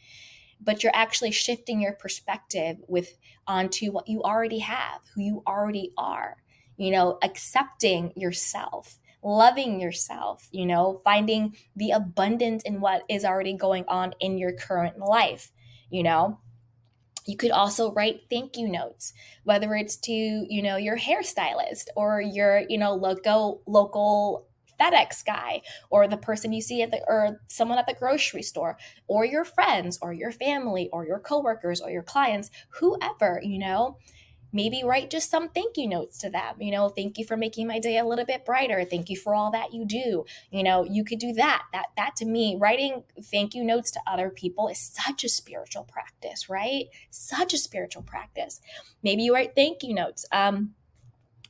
but 0.61 0.83
you're 0.83 0.95
actually 0.95 1.30
shifting 1.30 1.80
your 1.80 1.92
perspective 1.92 2.76
with 2.88 3.16
onto 3.47 3.92
what 3.92 4.09
you 4.09 4.23
already 4.23 4.59
have, 4.61 5.00
who 5.14 5.23
you 5.23 5.42
already 5.47 5.92
are, 5.97 6.37
you 6.76 6.90
know, 6.90 7.18
accepting 7.23 8.12
yourself, 8.16 8.99
loving 9.23 9.80
yourself, 9.80 10.49
you 10.50 10.66
know, 10.66 11.00
finding 11.04 11.56
the 11.75 11.90
abundance 11.90 12.62
in 12.64 12.80
what 12.80 13.02
is 13.09 13.25
already 13.25 13.54
going 13.54 13.85
on 13.88 14.14
in 14.21 14.38
your 14.38 14.52
current 14.52 14.99
life, 14.99 15.52
you 15.90 16.02
know. 16.02 16.38
You 17.26 17.37
could 17.37 17.50
also 17.50 17.92
write 17.92 18.23
thank 18.30 18.56
you 18.56 18.68
notes, 18.68 19.12
whether 19.45 19.75
it's 19.75 19.97
to, 19.99 20.12
you 20.12 20.62
know, 20.62 20.76
your 20.76 20.97
hairstylist 20.97 21.88
or 21.97 22.21
your, 22.21 22.62
you 22.68 22.78
know, 22.78 22.95
local 22.95 23.62
local 23.66 24.47
FedEx 24.80 25.25
guy 25.25 25.62
or 25.90 26.06
the 26.06 26.16
person 26.16 26.52
you 26.52 26.61
see 26.61 26.83
at 26.83 26.90
the 26.90 27.02
or 27.06 27.40
someone 27.49 27.78
at 27.78 27.87
the 27.87 27.95
grocery 27.95 28.42
store 28.42 28.76
or 29.06 29.25
your 29.25 29.45
friends 29.45 29.99
or 30.02 30.12
your 30.12 30.33
family 30.33 30.88
or 30.92 31.06
your 31.06 31.18
coworkers 31.18 31.80
or 31.80 31.90
your 31.90 32.02
clients, 32.02 32.50
whoever, 32.71 33.40
you 33.42 33.59
know, 33.59 33.99
maybe 34.53 34.83
write 34.85 35.11
just 35.11 35.31
some 35.31 35.49
thank 35.49 35.76
you 35.76 35.88
notes 35.88 36.19
to 36.19 36.31
them. 36.31 36.61
You 36.61 36.73
know, 36.73 36.88
thank 36.88 37.19
you 37.19 37.25
for 37.25 37.37
making 37.37 37.67
my 37.67 37.79
day 37.79 37.99
a 37.99 38.05
little 38.05 38.25
bit 38.25 38.45
brighter. 38.45 38.85
Thank 38.85 39.11
you 39.11 39.17
for 39.17 39.35
all 39.35 39.50
that 39.50 39.73
you 39.73 39.85
do. 39.85 40.25
You 40.50 40.62
know, 40.62 40.85
you 40.85 41.05
could 41.05 41.19
do 41.19 41.33
that. 41.35 41.65
That 41.73 41.87
that 41.97 42.17
to 42.17 42.25
me, 42.25 42.57
writing 42.59 43.05
thank 43.25 43.55
you 43.55 43.65
notes 43.65 43.91
to 43.93 44.00
other 44.07 44.31
people 44.31 44.69
is 44.69 44.79
such 44.79 45.25
a 45.25 45.29
spiritual 45.29 45.85
practice, 45.85 46.49
right? 46.49 46.87
Such 47.11 47.53
a 47.55 47.59
spiritual 47.59 48.03
practice. 48.03 48.61
Maybe 49.03 49.23
you 49.23 49.35
write 49.35 49.55
thank 49.55 49.83
you 49.83 49.95
notes. 49.95 50.25
Um 50.33 50.75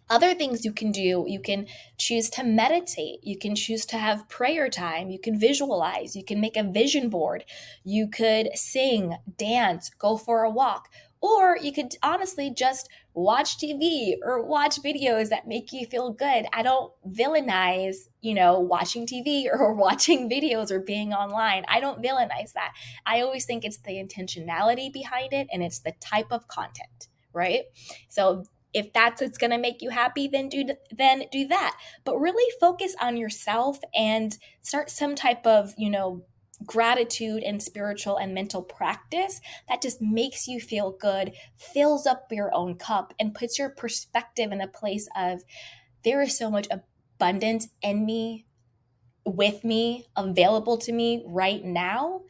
other 0.08 0.34
things 0.34 0.64
you 0.64 0.72
can 0.72 0.92
do 0.92 1.24
you 1.26 1.40
can 1.40 1.66
choose 1.98 2.30
to 2.30 2.44
meditate 2.44 3.18
you 3.22 3.36
can 3.36 3.54
choose 3.54 3.84
to 3.84 3.98
have 3.98 4.28
prayer 4.28 4.68
time 4.68 5.10
you 5.10 5.18
can 5.18 5.38
visualize 5.38 6.14
you 6.14 6.24
can 6.24 6.40
make 6.40 6.56
a 6.56 6.62
vision 6.62 7.08
board 7.08 7.44
you 7.82 8.06
could 8.06 8.48
sing 8.54 9.16
dance 9.36 9.90
go 9.98 10.16
for 10.16 10.44
a 10.44 10.50
walk 10.50 10.88
or 11.20 11.56
you 11.56 11.72
could 11.72 11.94
honestly 12.02 12.52
just 12.54 12.88
watch 13.14 13.58
TV 13.58 14.14
or 14.22 14.42
watch 14.42 14.82
videos 14.82 15.30
that 15.30 15.48
make 15.48 15.72
you 15.72 15.86
feel 15.86 16.12
good. 16.12 16.46
I 16.52 16.62
don't 16.62 16.92
villainize, 17.08 17.96
you 18.20 18.34
know, 18.34 18.60
watching 18.60 19.06
TV 19.06 19.46
or 19.52 19.74
watching 19.74 20.28
videos 20.30 20.70
or 20.70 20.80
being 20.80 21.12
online. 21.12 21.64
I 21.68 21.80
don't 21.80 22.02
villainize 22.02 22.52
that. 22.54 22.74
I 23.04 23.22
always 23.22 23.44
think 23.44 23.64
it's 23.64 23.78
the 23.78 23.92
intentionality 23.92 24.92
behind 24.92 25.32
it 25.32 25.48
and 25.52 25.62
it's 25.62 25.80
the 25.80 25.92
type 26.00 26.30
of 26.30 26.48
content, 26.48 27.08
right? 27.32 27.62
So 28.08 28.44
if 28.74 28.92
that's 28.92 29.22
what's 29.22 29.38
going 29.38 29.52
to 29.52 29.58
make 29.58 29.80
you 29.80 29.88
happy 29.88 30.28
then 30.28 30.50
do 30.50 30.66
then 30.90 31.22
do 31.32 31.46
that 31.46 31.78
but 32.04 32.18
really 32.18 32.52
focus 32.60 32.94
on 33.00 33.16
yourself 33.16 33.78
and 33.94 34.36
start 34.60 34.90
some 34.90 35.14
type 35.14 35.46
of 35.46 35.72
you 35.78 35.88
know 35.88 36.22
gratitude 36.64 37.42
and 37.42 37.62
spiritual 37.62 38.16
and 38.16 38.32
mental 38.34 38.62
practice 38.62 39.40
that 39.68 39.82
just 39.82 40.00
makes 40.00 40.48
you 40.48 40.58
feel 40.58 40.90
good 40.90 41.32
fills 41.58 42.06
up 42.06 42.26
your 42.30 42.54
own 42.54 42.74
cup 42.76 43.12
and 43.20 43.34
puts 43.34 43.58
your 43.58 43.68
perspective 43.68 44.50
in 44.52 44.60
a 44.60 44.68
place 44.68 45.06
of 45.14 45.42
there 46.02 46.22
is 46.22 46.36
so 46.36 46.50
much 46.50 46.66
abundance 46.70 47.68
in 47.82 48.06
me 48.06 48.46
with 49.26 49.64
me 49.64 50.06
available 50.16 50.78
to 50.78 50.92
me 50.92 51.22
right 51.26 51.62
now 51.64 52.22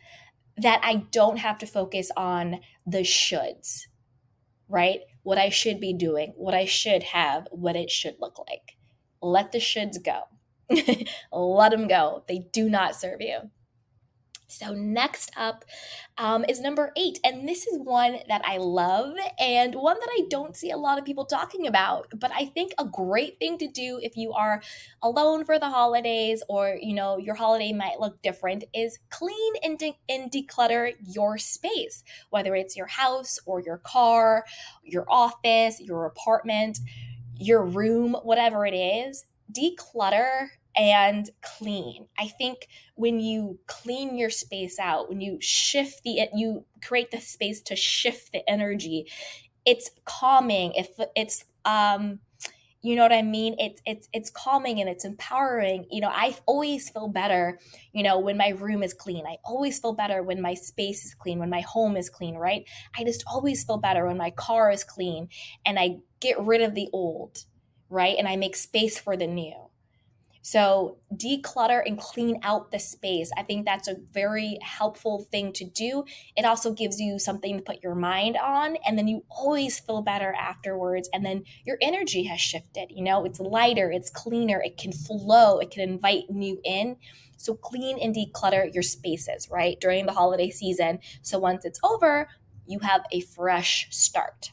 that 0.57 0.81
I 0.83 1.05
don't 1.13 1.37
have 1.37 1.59
to 1.59 1.67
focus 1.67 2.11
on 2.17 2.61
the 2.87 3.01
shoulds 3.01 3.87
right? 4.69 5.01
What 5.23 5.39
I 5.39 5.49
should 5.49 5.81
be 5.81 5.93
doing, 5.93 6.33
what 6.37 6.55
I 6.55 6.65
should 6.65 7.03
have, 7.05 7.49
what 7.51 7.77
it 7.77 7.91
should 7.91 8.17
look 8.21 8.39
like. 8.49 8.77
Let 9.21 9.53
the 9.53 9.59
shoulds 9.59 10.03
go. 10.03 10.23
Let 11.33 11.71
them 11.71 11.89
go. 11.89 12.25
They 12.29 12.47
do 12.53 12.69
not 12.69 12.97
serve 12.97 13.21
you. 13.21 13.51
So, 14.49 14.73
next 14.73 15.33
up 15.37 15.65
um, 16.19 16.45
is 16.49 16.61
number 16.61 16.93
eight. 16.97 17.19
And 17.25 17.49
this 17.49 17.67
is 17.67 17.79
one 17.81 18.19
that 18.29 18.43
I 18.45 18.59
love 18.59 19.17
and 19.39 19.75
one 19.75 19.97
that 19.99 20.09
I 20.11 20.23
don't 20.31 20.57
see 20.57 20.71
a 20.71 20.77
lot 20.77 20.99
of 20.99 21.05
people 21.05 21.25
talking 21.25 21.67
about. 21.67 22.09
But 22.19 22.31
I 22.33 22.47
think 22.47 22.73
a 22.79 22.85
great 22.85 23.39
thing 23.39 23.59
to 23.59 23.69
do 23.69 23.99
if 24.03 24.17
you 24.17 24.33
are 24.33 24.63
alone 25.03 25.45
for 25.45 25.59
the 25.59 25.69
holidays 25.69 26.43
or, 26.49 26.79
you 26.81 26.95
know, 26.95 27.19
your 27.19 27.35
holiday 27.35 27.73
might 27.73 28.01
look 28.01 28.21
different 28.23 28.65
is 28.73 28.99
clean 29.11 29.53
and, 29.63 29.79
de- 29.79 29.99
and 30.09 30.31
declutter 30.31 30.93
your 31.07 31.39
space, 31.39 32.05
whether 32.31 32.55
it's 32.55 32.77
your 32.77 32.87
house 32.87 33.39
or 33.47 33.61
your 33.61 33.79
car, 33.79 34.45
your 34.85 35.07
office, 35.09 35.81
your 35.81 36.07
apartment, 36.07 36.79
your 37.39 37.65
room, 37.65 38.15
whatever 38.23 38.65
it 38.67 38.75
is. 38.75 39.25
Declutter 39.53 40.49
and 40.77 41.31
clean. 41.43 42.07
I 42.19 42.29
think 42.29 42.69
when 42.95 43.21
you 43.21 43.59
clean 43.67 44.17
your 44.17 44.31
space 44.31 44.79
out, 44.79 45.09
when 45.09 45.21
you 45.21 45.39
shift 45.41 46.03
the 46.05 46.29
you 46.35 46.65
create 46.85 47.11
the 47.11 47.21
space 47.21 47.63
to 47.63 47.77
shift 47.77 48.33
the 48.33 48.49
energy, 48.49 49.11
it's 49.65 49.91
calming. 50.05 50.73
If 50.75 50.89
it's 51.17 51.45
um 51.65 52.21
you 52.83 52.95
know 52.95 53.03
what 53.03 53.13
I 53.13 53.23
mean? 53.23 53.57
It's 53.59 53.83
it's 53.85 54.09
it's 54.13 54.31
calming 54.31 54.81
and 54.81 54.89
it's 54.89 55.05
empowering. 55.05 55.87
You 55.91 56.01
know, 56.03 56.11
I 56.13 56.37
always 56.47 56.89
feel 56.91 57.09
better, 57.09 57.59
you 57.93 58.03
know, 58.05 58.21
when 58.21 58.37
my 58.37 58.51
room 58.51 58.83
is 58.83 58.95
clean. 58.95 59.27
I 59.27 59.39
always 59.45 59.81
feel 59.81 59.95
better 59.95 60.23
when 60.23 60.41
my 60.41 60.55
space 60.55 61.05
is 61.05 61.15
clean, 61.15 61.41
when 61.41 61.51
my 61.51 61.63
home 61.63 61.97
is 61.97 62.09
clean, 62.09 62.37
right? 62.37 62.65
I 62.97 63.03
just 63.03 63.25
always 63.27 63.65
feel 63.65 63.79
better 63.79 64.07
when 64.07 64.19
my 64.19 64.31
car 64.31 64.71
is 64.71 64.85
clean 64.85 65.29
and 65.65 65.79
I 65.79 65.97
get 66.21 66.39
rid 66.41 66.61
of 66.61 66.75
the 66.75 66.89
old, 66.93 67.45
right? 67.91 68.17
And 68.19 68.29
I 68.29 68.37
make 68.37 68.55
space 68.55 68.99
for 69.01 69.17
the 69.17 69.27
new. 69.27 69.66
So, 70.47 70.99
declutter 71.13 71.83
and 71.85 71.99
clean 71.99 72.39
out 72.45 72.71
the 72.71 72.79
space. 72.79 73.33
I 73.37 73.43
think 73.43 73.65
that's 73.65 73.89
a 73.89 73.97
very 74.13 74.61
helpful 74.63 75.27
thing 75.33 75.53
to 75.55 75.65
do. 75.65 76.05
It 76.37 76.45
also 76.45 76.73
gives 76.73 77.01
you 77.01 77.19
something 77.19 77.57
to 77.57 77.65
put 77.65 77.83
your 77.83 77.97
mind 77.97 78.37
on, 78.37 78.77
and 78.87 78.97
then 78.97 79.09
you 79.09 79.25
always 79.29 79.81
feel 79.81 80.03
better 80.03 80.33
afterwards. 80.39 81.11
And 81.13 81.27
then 81.27 81.43
your 81.65 81.79
energy 81.83 82.23
has 82.27 82.41
shifted. 82.41 82.93
You 82.93 83.03
know, 83.03 83.25
it's 83.25 83.41
lighter, 83.41 83.91
it's 83.91 84.09
cleaner, 84.09 84.63
it 84.63 84.79
can 84.79 84.93
flow, 84.93 85.59
it 85.59 85.73
can 85.73 85.83
invite 85.83 86.31
new 86.31 86.61
in. 86.63 86.95
So, 87.39 87.55
clean 87.55 87.99
and 88.01 88.15
declutter 88.15 88.73
your 88.73 88.85
spaces, 88.85 89.49
right, 89.51 89.81
during 89.81 90.07
the 90.07 90.13
holiday 90.13 90.51
season. 90.51 91.01
So, 91.23 91.41
once 91.41 91.65
it's 91.65 91.81
over, 91.83 92.29
you 92.69 92.79
have 92.79 93.03
a 93.11 93.19
fresh 93.19 93.89
start. 93.91 94.53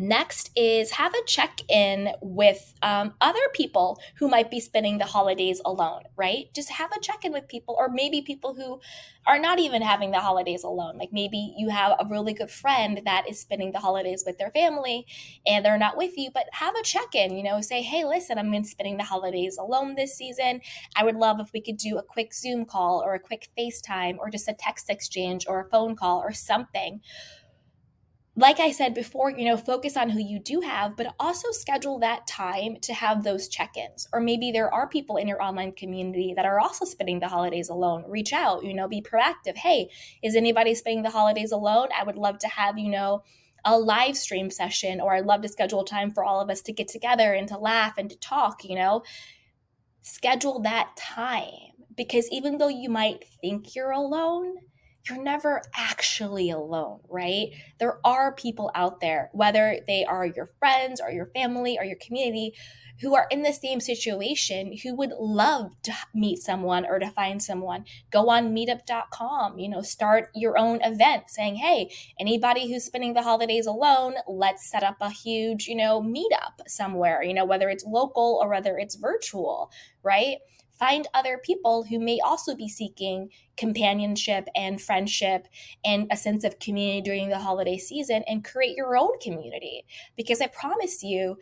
Next 0.00 0.50
is 0.56 0.92
have 0.92 1.12
a 1.12 1.22
check 1.26 1.60
in 1.68 2.08
with 2.22 2.72
um, 2.80 3.12
other 3.20 3.38
people 3.52 4.00
who 4.16 4.28
might 4.28 4.50
be 4.50 4.58
spending 4.58 4.96
the 4.96 5.04
holidays 5.04 5.60
alone, 5.62 6.04
right? 6.16 6.46
Just 6.54 6.70
have 6.70 6.90
a 6.96 7.00
check 7.00 7.26
in 7.26 7.32
with 7.32 7.48
people, 7.48 7.76
or 7.78 7.90
maybe 7.90 8.22
people 8.22 8.54
who 8.54 8.80
are 9.26 9.38
not 9.38 9.58
even 9.58 9.82
having 9.82 10.10
the 10.10 10.20
holidays 10.20 10.64
alone. 10.64 10.96
Like 10.96 11.12
maybe 11.12 11.54
you 11.54 11.68
have 11.68 11.96
a 12.00 12.06
really 12.08 12.32
good 12.32 12.50
friend 12.50 13.02
that 13.04 13.28
is 13.28 13.38
spending 13.38 13.72
the 13.72 13.78
holidays 13.78 14.24
with 14.24 14.38
their 14.38 14.50
family 14.52 15.06
and 15.46 15.62
they're 15.62 15.76
not 15.76 15.98
with 15.98 16.16
you, 16.16 16.30
but 16.32 16.46
have 16.52 16.74
a 16.76 16.82
check 16.82 17.14
in, 17.14 17.36
you 17.36 17.42
know, 17.42 17.60
say, 17.60 17.82
hey, 17.82 18.06
listen, 18.06 18.38
I'm 18.38 18.64
spending 18.64 18.96
the 18.96 19.04
holidays 19.04 19.58
alone 19.58 19.96
this 19.96 20.14
season. 20.14 20.62
I 20.96 21.04
would 21.04 21.16
love 21.16 21.40
if 21.40 21.52
we 21.52 21.60
could 21.60 21.76
do 21.76 21.98
a 21.98 22.02
quick 22.02 22.32
Zoom 22.32 22.64
call 22.64 23.02
or 23.04 23.12
a 23.12 23.20
quick 23.20 23.50
FaceTime 23.58 24.16
or 24.16 24.30
just 24.30 24.48
a 24.48 24.54
text 24.54 24.88
exchange 24.88 25.44
or 25.46 25.60
a 25.60 25.68
phone 25.68 25.94
call 25.94 26.20
or 26.20 26.32
something 26.32 27.02
like 28.36 28.60
I 28.60 28.70
said 28.70 28.94
before, 28.94 29.30
you 29.30 29.44
know, 29.44 29.56
focus 29.56 29.96
on 29.96 30.10
who 30.10 30.20
you 30.20 30.38
do 30.38 30.60
have, 30.60 30.96
but 30.96 31.14
also 31.18 31.50
schedule 31.50 31.98
that 31.98 32.26
time 32.28 32.76
to 32.82 32.94
have 32.94 33.24
those 33.24 33.48
check 33.48 33.76
ins. 33.76 34.06
Or 34.12 34.20
maybe 34.20 34.52
there 34.52 34.72
are 34.72 34.88
people 34.88 35.16
in 35.16 35.26
your 35.26 35.42
online 35.42 35.72
community 35.72 36.32
that 36.36 36.46
are 36.46 36.60
also 36.60 36.84
spending 36.84 37.18
the 37.18 37.28
holidays 37.28 37.68
alone. 37.68 38.04
Reach 38.08 38.32
out, 38.32 38.64
you 38.64 38.72
know, 38.72 38.86
be 38.86 39.02
proactive. 39.02 39.56
Hey, 39.56 39.90
is 40.22 40.36
anybody 40.36 40.74
spending 40.74 41.02
the 41.02 41.10
holidays 41.10 41.50
alone? 41.50 41.88
I 41.98 42.04
would 42.04 42.16
love 42.16 42.38
to 42.38 42.48
have, 42.48 42.78
you 42.78 42.88
know, 42.88 43.24
a 43.64 43.76
live 43.76 44.16
stream 44.16 44.48
session, 44.48 45.00
or 45.00 45.14
I'd 45.14 45.26
love 45.26 45.42
to 45.42 45.48
schedule 45.48 45.84
time 45.84 46.12
for 46.12 46.24
all 46.24 46.40
of 46.40 46.50
us 46.50 46.62
to 46.62 46.72
get 46.72 46.88
together 46.88 47.34
and 47.34 47.48
to 47.48 47.58
laugh 47.58 47.94
and 47.98 48.08
to 48.10 48.18
talk, 48.18 48.64
you 48.64 48.76
know. 48.76 49.02
Schedule 50.02 50.60
that 50.62 50.96
time 50.96 51.72
because 51.96 52.28
even 52.30 52.58
though 52.58 52.68
you 52.68 52.88
might 52.88 53.24
think 53.40 53.74
you're 53.74 53.90
alone, 53.90 54.54
you're 55.08 55.22
never 55.22 55.62
actually 55.74 56.50
alone, 56.50 57.00
right? 57.08 57.48
There 57.78 57.98
are 58.04 58.32
people 58.32 58.70
out 58.74 59.00
there, 59.00 59.30
whether 59.32 59.80
they 59.86 60.04
are 60.04 60.26
your 60.26 60.50
friends 60.58 61.00
or 61.00 61.10
your 61.10 61.26
family 61.26 61.78
or 61.78 61.84
your 61.84 61.96
community, 61.96 62.54
who 63.00 63.14
are 63.14 63.26
in 63.30 63.42
the 63.42 63.52
same 63.52 63.80
situation 63.80 64.76
who 64.82 64.94
would 64.94 65.12
love 65.18 65.70
to 65.82 65.92
meet 66.14 66.38
someone 66.38 66.84
or 66.84 66.98
to 66.98 67.10
find 67.10 67.42
someone. 67.42 67.84
Go 68.10 68.28
on 68.28 68.54
meetup.com, 68.54 69.58
you 69.58 69.68
know, 69.68 69.80
start 69.80 70.28
your 70.34 70.58
own 70.58 70.82
event 70.82 71.24
saying, 71.28 71.56
hey, 71.56 71.90
anybody 72.18 72.70
who's 72.70 72.84
spending 72.84 73.14
the 73.14 73.22
holidays 73.22 73.66
alone, 73.66 74.14
let's 74.28 74.70
set 74.70 74.82
up 74.82 74.96
a 75.00 75.10
huge, 75.10 75.66
you 75.66 75.76
know, 75.76 76.02
meetup 76.02 76.66
somewhere, 76.66 77.22
you 77.22 77.32
know, 77.32 77.44
whether 77.44 77.68
it's 77.68 77.84
local 77.84 78.38
or 78.42 78.50
whether 78.50 78.76
it's 78.76 78.96
virtual, 78.96 79.70
right? 80.02 80.38
Find 80.80 81.06
other 81.14 81.38
people 81.44 81.84
who 81.84 82.00
may 82.00 82.18
also 82.20 82.56
be 82.56 82.68
seeking 82.68 83.28
companionship 83.58 84.48
and 84.56 84.80
friendship 84.80 85.46
and 85.84 86.08
a 86.10 86.16
sense 86.16 86.42
of 86.42 86.58
community 86.58 87.02
during 87.02 87.28
the 87.28 87.38
holiday 87.38 87.76
season 87.76 88.24
and 88.26 88.44
create 88.44 88.76
your 88.76 88.96
own 88.96 89.16
community. 89.20 89.84
Because 90.16 90.40
I 90.40 90.46
promise 90.48 91.02
you, 91.02 91.36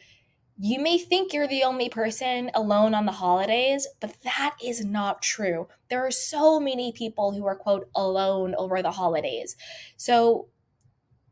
you 0.60 0.80
may 0.80 0.98
think 0.98 1.32
you're 1.32 1.46
the 1.46 1.62
only 1.62 1.88
person 1.88 2.50
alone 2.54 2.92
on 2.92 3.06
the 3.06 3.12
holidays, 3.12 3.86
but 4.00 4.12
that 4.24 4.56
is 4.62 4.84
not 4.84 5.22
true. 5.22 5.68
There 5.88 6.04
are 6.04 6.10
so 6.10 6.58
many 6.58 6.90
people 6.90 7.30
who 7.30 7.46
are, 7.46 7.54
quote, 7.54 7.88
alone 7.94 8.56
over 8.58 8.82
the 8.82 8.90
holidays. 8.90 9.56
So 9.96 10.48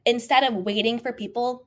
instead 0.04 0.44
of 0.44 0.54
waiting 0.54 1.00
for 1.00 1.12
people 1.12 1.66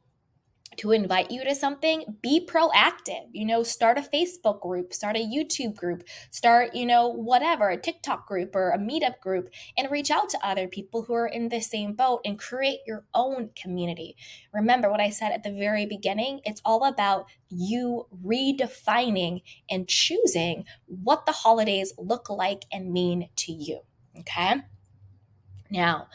to 0.77 0.91
invite 0.91 1.31
you 1.31 1.43
to 1.43 1.53
something, 1.55 2.17
be 2.21 2.45
proactive. 2.45 3.27
You 3.31 3.45
know, 3.45 3.63
start 3.63 3.97
a 3.97 4.01
Facebook 4.01 4.61
group, 4.61 4.93
start 4.93 5.17
a 5.17 5.19
YouTube 5.19 5.75
group, 5.75 6.03
start, 6.31 6.73
you 6.73 6.85
know, 6.85 7.09
whatever, 7.09 7.69
a 7.69 7.77
TikTok 7.77 8.27
group 8.27 8.55
or 8.55 8.71
a 8.71 8.77
meetup 8.77 9.19
group, 9.19 9.49
and 9.77 9.91
reach 9.91 10.11
out 10.11 10.29
to 10.29 10.45
other 10.45 10.67
people 10.67 11.03
who 11.03 11.13
are 11.13 11.27
in 11.27 11.49
the 11.49 11.59
same 11.59 11.93
boat 11.93 12.21
and 12.23 12.39
create 12.39 12.79
your 12.85 13.05
own 13.13 13.49
community. 13.61 14.15
Remember 14.53 14.89
what 14.89 15.01
I 15.01 15.09
said 15.09 15.31
at 15.31 15.43
the 15.43 15.51
very 15.51 15.85
beginning? 15.85 16.41
It's 16.45 16.61
all 16.63 16.85
about 16.85 17.25
you 17.49 18.07
redefining 18.25 19.41
and 19.69 19.87
choosing 19.87 20.65
what 20.85 21.25
the 21.25 21.31
holidays 21.31 21.93
look 21.97 22.29
like 22.29 22.63
and 22.71 22.93
mean 22.93 23.29
to 23.35 23.51
you. 23.51 23.81
Okay. 24.19 24.61
Now, 25.69 26.07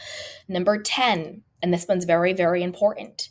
number 0.48 0.80
10, 0.80 1.42
and 1.62 1.72
this 1.72 1.86
one's 1.88 2.04
very, 2.04 2.32
very 2.32 2.62
important 2.62 3.30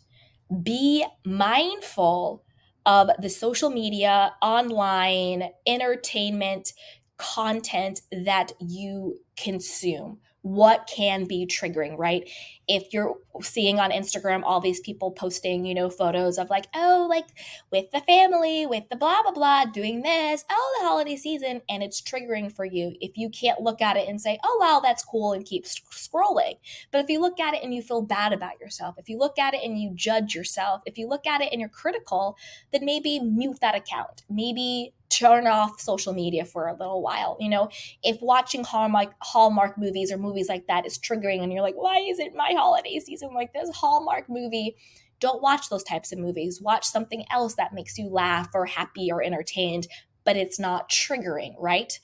be 0.62 1.06
mindful 1.26 2.44
of 2.86 3.10
the 3.20 3.30
social 3.30 3.70
media, 3.70 4.34
online, 4.42 5.50
entertainment 5.66 6.74
content 7.18 8.02
that 8.12 8.52
you 8.60 9.20
consume 9.38 10.20
what 10.44 10.90
can 10.94 11.24
be 11.24 11.48
triggering, 11.48 11.98
right? 11.98 12.30
If 12.68 12.94
you're 12.94 13.16
seeing 13.42 13.80
on 13.80 13.92
Instagram 13.92 14.44
all 14.44 14.60
these 14.60 14.82
people 14.82 15.10
posting, 15.12 15.66
you 15.66 15.74
know, 15.74 15.90
photos 15.90 16.38
of 16.38 16.50
like, 16.50 16.68
oh, 16.76 17.08
like 17.10 17.28
with 17.72 17.90
the 17.92 18.02
family, 18.02 18.66
with 18.66 18.84
the 18.90 18.98
blah, 18.98 19.22
blah, 19.22 19.32
blah, 19.32 19.66
doing 19.66 20.02
this, 20.02 20.44
oh, 20.52 20.78
the 20.80 20.86
holiday 20.86 21.16
season, 21.16 21.62
and 21.70 21.82
it's 21.82 22.02
triggering 22.02 22.52
for 22.52 22.66
you. 22.66 22.94
If 23.00 23.18
you 23.18 23.30
can't 23.30 23.62
look 23.62 23.82
at 23.82 23.96
it 23.96 24.10
and 24.10 24.20
say, 24.20 24.38
oh, 24.44 24.58
wow, 24.60 24.82
that's 24.84 25.06
cool, 25.06 25.32
and 25.32 25.46
keep 25.46 25.64
scrolling. 25.64 26.58
But 26.92 27.04
if 27.04 27.10
you 27.10 27.22
look 27.22 27.40
at 27.40 27.54
it 27.54 27.64
and 27.64 27.74
you 27.74 27.82
feel 27.82 28.02
bad 28.02 28.34
about 28.34 28.60
yourself, 28.60 28.96
if 28.98 29.08
you 29.08 29.18
look 29.18 29.40
at 29.40 29.54
it 29.54 29.64
and 29.64 29.80
you 29.80 29.92
judge 29.96 30.36
yourself, 30.36 30.82
if 30.86 30.98
you 30.98 31.08
look 31.08 31.26
at 31.26 31.42
it 31.42 31.54
and 31.54 31.62
you're 31.62 31.70
critical, 31.70 32.36
then 32.74 32.84
maybe 32.84 33.20
mute 33.20 33.60
that 33.62 33.76
account. 33.76 34.24
Maybe 34.30 34.94
turn 35.13 35.47
off 35.47 35.80
social 35.80 36.13
media 36.13 36.45
for 36.45 36.67
a 36.67 36.78
little 36.78 37.02
while. 37.02 37.38
You 37.39 37.49
know, 37.49 37.69
if 38.04 38.17
watching 38.21 38.63
Hallmark 38.63 39.13
Hallmark 39.21 39.78
movies 39.78 40.12
or 40.12 40.17
movies 40.17 40.49
like 40.49 40.67
that 40.67 40.86
is 40.86 40.97
triggering 40.97 41.43
and 41.43 41.52
you're 41.52 41.62
like, 41.62 41.76
why 41.76 41.99
is 41.99 42.19
it 42.19 42.36
my 42.36 42.54
holiday 42.56 42.99
season 42.99 43.34
like 43.34 43.54
this 43.54 43.69
Hallmark 43.76 44.30
movie? 44.30 44.76
Don't 45.19 45.41
watch 45.41 45.69
those 45.69 45.84
types 45.84 46.12
of 46.12 46.19
movies. 46.19 46.62
Watch 46.62 46.86
something 46.86 47.26
else 47.32 47.56
that 47.56 47.73
makes 47.73 47.97
you 47.97 48.10
laugh 48.10 48.49
or 48.54 48.65
happy 48.65 49.12
or 49.12 49.23
entertained, 49.23 49.88
but 50.26 50.36
it's 50.36 50.60
not 50.60 50.89
triggering, 50.89 51.54
right? 51.60 51.99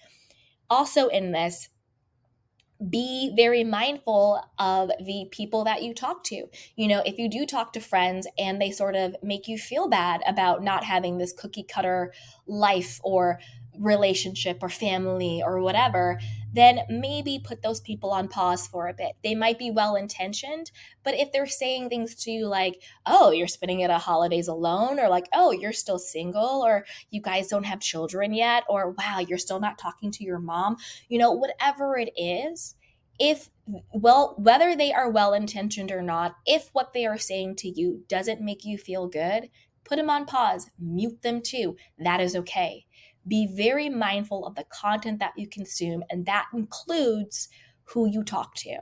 Also, 0.70 1.08
in 1.08 1.32
this, 1.32 1.70
be 2.88 3.34
very 3.36 3.64
mindful 3.64 4.42
of 4.58 4.90
the 5.00 5.28
people 5.32 5.66
that 5.66 5.84
you 5.84 5.94
talk 5.94 6.24
to. 6.26 6.48
You 6.76 6.88
know, 6.88 7.02
if 7.06 7.18
you 7.18 7.30
do 7.30 7.46
talk 7.46 7.74
to 7.74 7.82
friends 7.82 8.26
and 8.38 8.62
they 8.62 8.72
sort 8.72 8.96
of 8.96 9.16
make 9.22 9.48
you 9.48 9.58
feel 9.58 9.90
bad 9.90 10.22
about 10.26 10.64
not 10.64 10.86
having 10.86 11.18
this 11.18 11.34
cookie 11.34 11.64
cutter 11.64 12.14
life 12.48 13.00
or 13.04 13.40
relationship 13.80 14.60
or 14.62 14.70
family 14.70 15.42
or 15.44 15.62
whatever, 15.62 16.20
then 16.54 16.82
maybe 16.90 17.42
put 17.44 17.62
those 17.62 17.80
people 17.80 18.12
on 18.12 18.28
pause 18.28 18.68
for 18.68 18.88
a 18.88 18.94
bit. 18.94 19.14
They 19.24 19.36
might 19.36 19.60
be 19.60 19.72
well 19.72 19.96
intentioned, 19.96 20.72
but 21.04 21.14
if 21.14 21.32
they're 21.32 21.46
saying 21.46 21.90
things 21.90 22.16
to 22.24 22.32
you 22.32 22.48
like, 22.48 22.82
oh, 23.06 23.32
you're 23.32 23.48
spending 23.48 23.82
it 23.82 23.90
at 23.90 24.02
holidays 24.02 24.48
alone, 24.48 25.00
or 25.00 25.10
like, 25.10 25.28
oh, 25.34 25.52
you're 25.52 25.74
still 25.74 26.00
single, 26.00 26.64
or 26.66 26.86
you 27.12 27.22
guys 27.22 27.48
don't 27.48 27.66
have 27.66 27.80
children 27.80 28.34
yet, 28.34 28.64
or 28.68 28.92
wow, 28.98 29.20
you're 29.20 29.38
still 29.38 29.60
not 29.60 29.78
talking 29.78 30.12
to 30.12 30.24
your 30.24 30.40
mom, 30.40 30.78
you 31.08 31.20
know, 31.20 31.32
whatever 31.32 31.98
it 31.98 32.12
is, 32.18 32.76
if 33.20 33.50
well 33.94 34.34
whether 34.38 34.76
they 34.76 34.92
are 34.94 35.10
well 35.10 35.34
intentioned 35.34 35.92
or 35.92 36.02
not 36.02 36.36
if 36.46 36.70
what 36.74 36.94
they 36.94 37.06
are 37.06 37.18
saying 37.18 37.56
to 37.56 37.68
you 37.68 38.04
doesn't 38.08 38.42
make 38.42 38.64
you 38.64 38.78
feel 38.78 39.08
good 39.08 39.50
put 39.84 39.98
them 39.98 40.10
on 40.10 40.26
pause 40.26 40.72
mute 40.80 41.22
them 41.22 41.42
too 41.42 41.76
that 42.00 42.22
is 42.22 42.36
okay 42.36 42.86
be 43.28 43.48
very 43.48 43.90
mindful 43.90 44.46
of 44.46 44.56
the 44.56 44.66
content 44.72 45.20
that 45.20 45.34
you 45.38 45.48
consume, 45.48 46.04
and 46.10 46.26
that 46.26 46.48
includes 46.54 47.50
who 47.84 48.08
you 48.08 48.24
talk 48.24 48.56
to, 48.56 48.80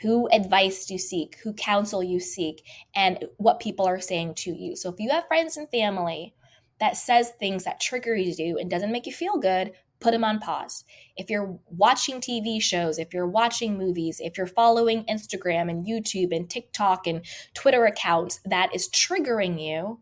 who 0.00 0.28
advice 0.28 0.90
you 0.90 0.98
seek, 0.98 1.36
who 1.42 1.52
counsel 1.52 2.02
you 2.02 2.20
seek, 2.20 2.62
and 2.94 3.24
what 3.36 3.60
people 3.60 3.86
are 3.86 4.00
saying 4.00 4.34
to 4.34 4.50
you. 4.50 4.76
So 4.76 4.90
if 4.90 5.00
you 5.00 5.10
have 5.10 5.26
friends 5.26 5.56
and 5.56 5.68
family 5.70 6.34
that 6.78 6.96
says 6.96 7.30
things 7.30 7.64
that 7.64 7.80
trigger 7.80 8.14
you 8.16 8.58
and 8.58 8.70
doesn't 8.70 8.92
make 8.92 9.06
you 9.06 9.12
feel 9.12 9.38
good, 9.38 9.72
put 10.00 10.12
them 10.12 10.24
on 10.24 10.38
pause. 10.38 10.84
If 11.16 11.28
you're 11.28 11.58
watching 11.68 12.20
TV 12.20 12.60
shows, 12.60 12.98
if 12.98 13.12
you're 13.12 13.28
watching 13.28 13.76
movies, 13.76 14.18
if 14.18 14.38
you're 14.38 14.46
following 14.46 15.04
Instagram 15.04 15.70
and 15.70 15.86
YouTube 15.86 16.34
and 16.34 16.48
TikTok 16.48 17.06
and 17.06 17.24
Twitter 17.54 17.84
accounts 17.84 18.40
that 18.46 18.74
is 18.74 18.88
triggering 18.88 19.62
you, 19.62 20.00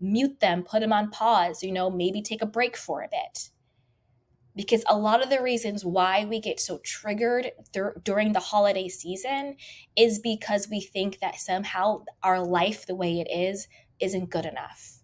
mute 0.00 0.40
them, 0.40 0.62
put 0.62 0.80
them 0.80 0.92
on 0.92 1.10
pause, 1.10 1.62
you 1.62 1.72
know, 1.72 1.90
maybe 1.90 2.22
take 2.22 2.42
a 2.42 2.46
break 2.46 2.76
for 2.76 3.02
a 3.02 3.08
bit. 3.08 3.50
Because 4.54 4.82
a 4.88 4.98
lot 4.98 5.22
of 5.22 5.30
the 5.30 5.42
reasons 5.42 5.84
why 5.84 6.24
we 6.24 6.40
get 6.40 6.58
so 6.58 6.78
triggered 6.78 7.52
dur- 7.72 8.00
during 8.02 8.32
the 8.32 8.40
holiday 8.40 8.88
season 8.88 9.56
is 9.96 10.18
because 10.18 10.68
we 10.68 10.80
think 10.80 11.20
that 11.20 11.36
somehow 11.36 12.04
our 12.22 12.44
life, 12.44 12.86
the 12.86 12.96
way 12.96 13.20
it 13.20 13.28
is, 13.30 13.68
isn't 14.00 14.30
good 14.30 14.44
enough. 14.44 14.98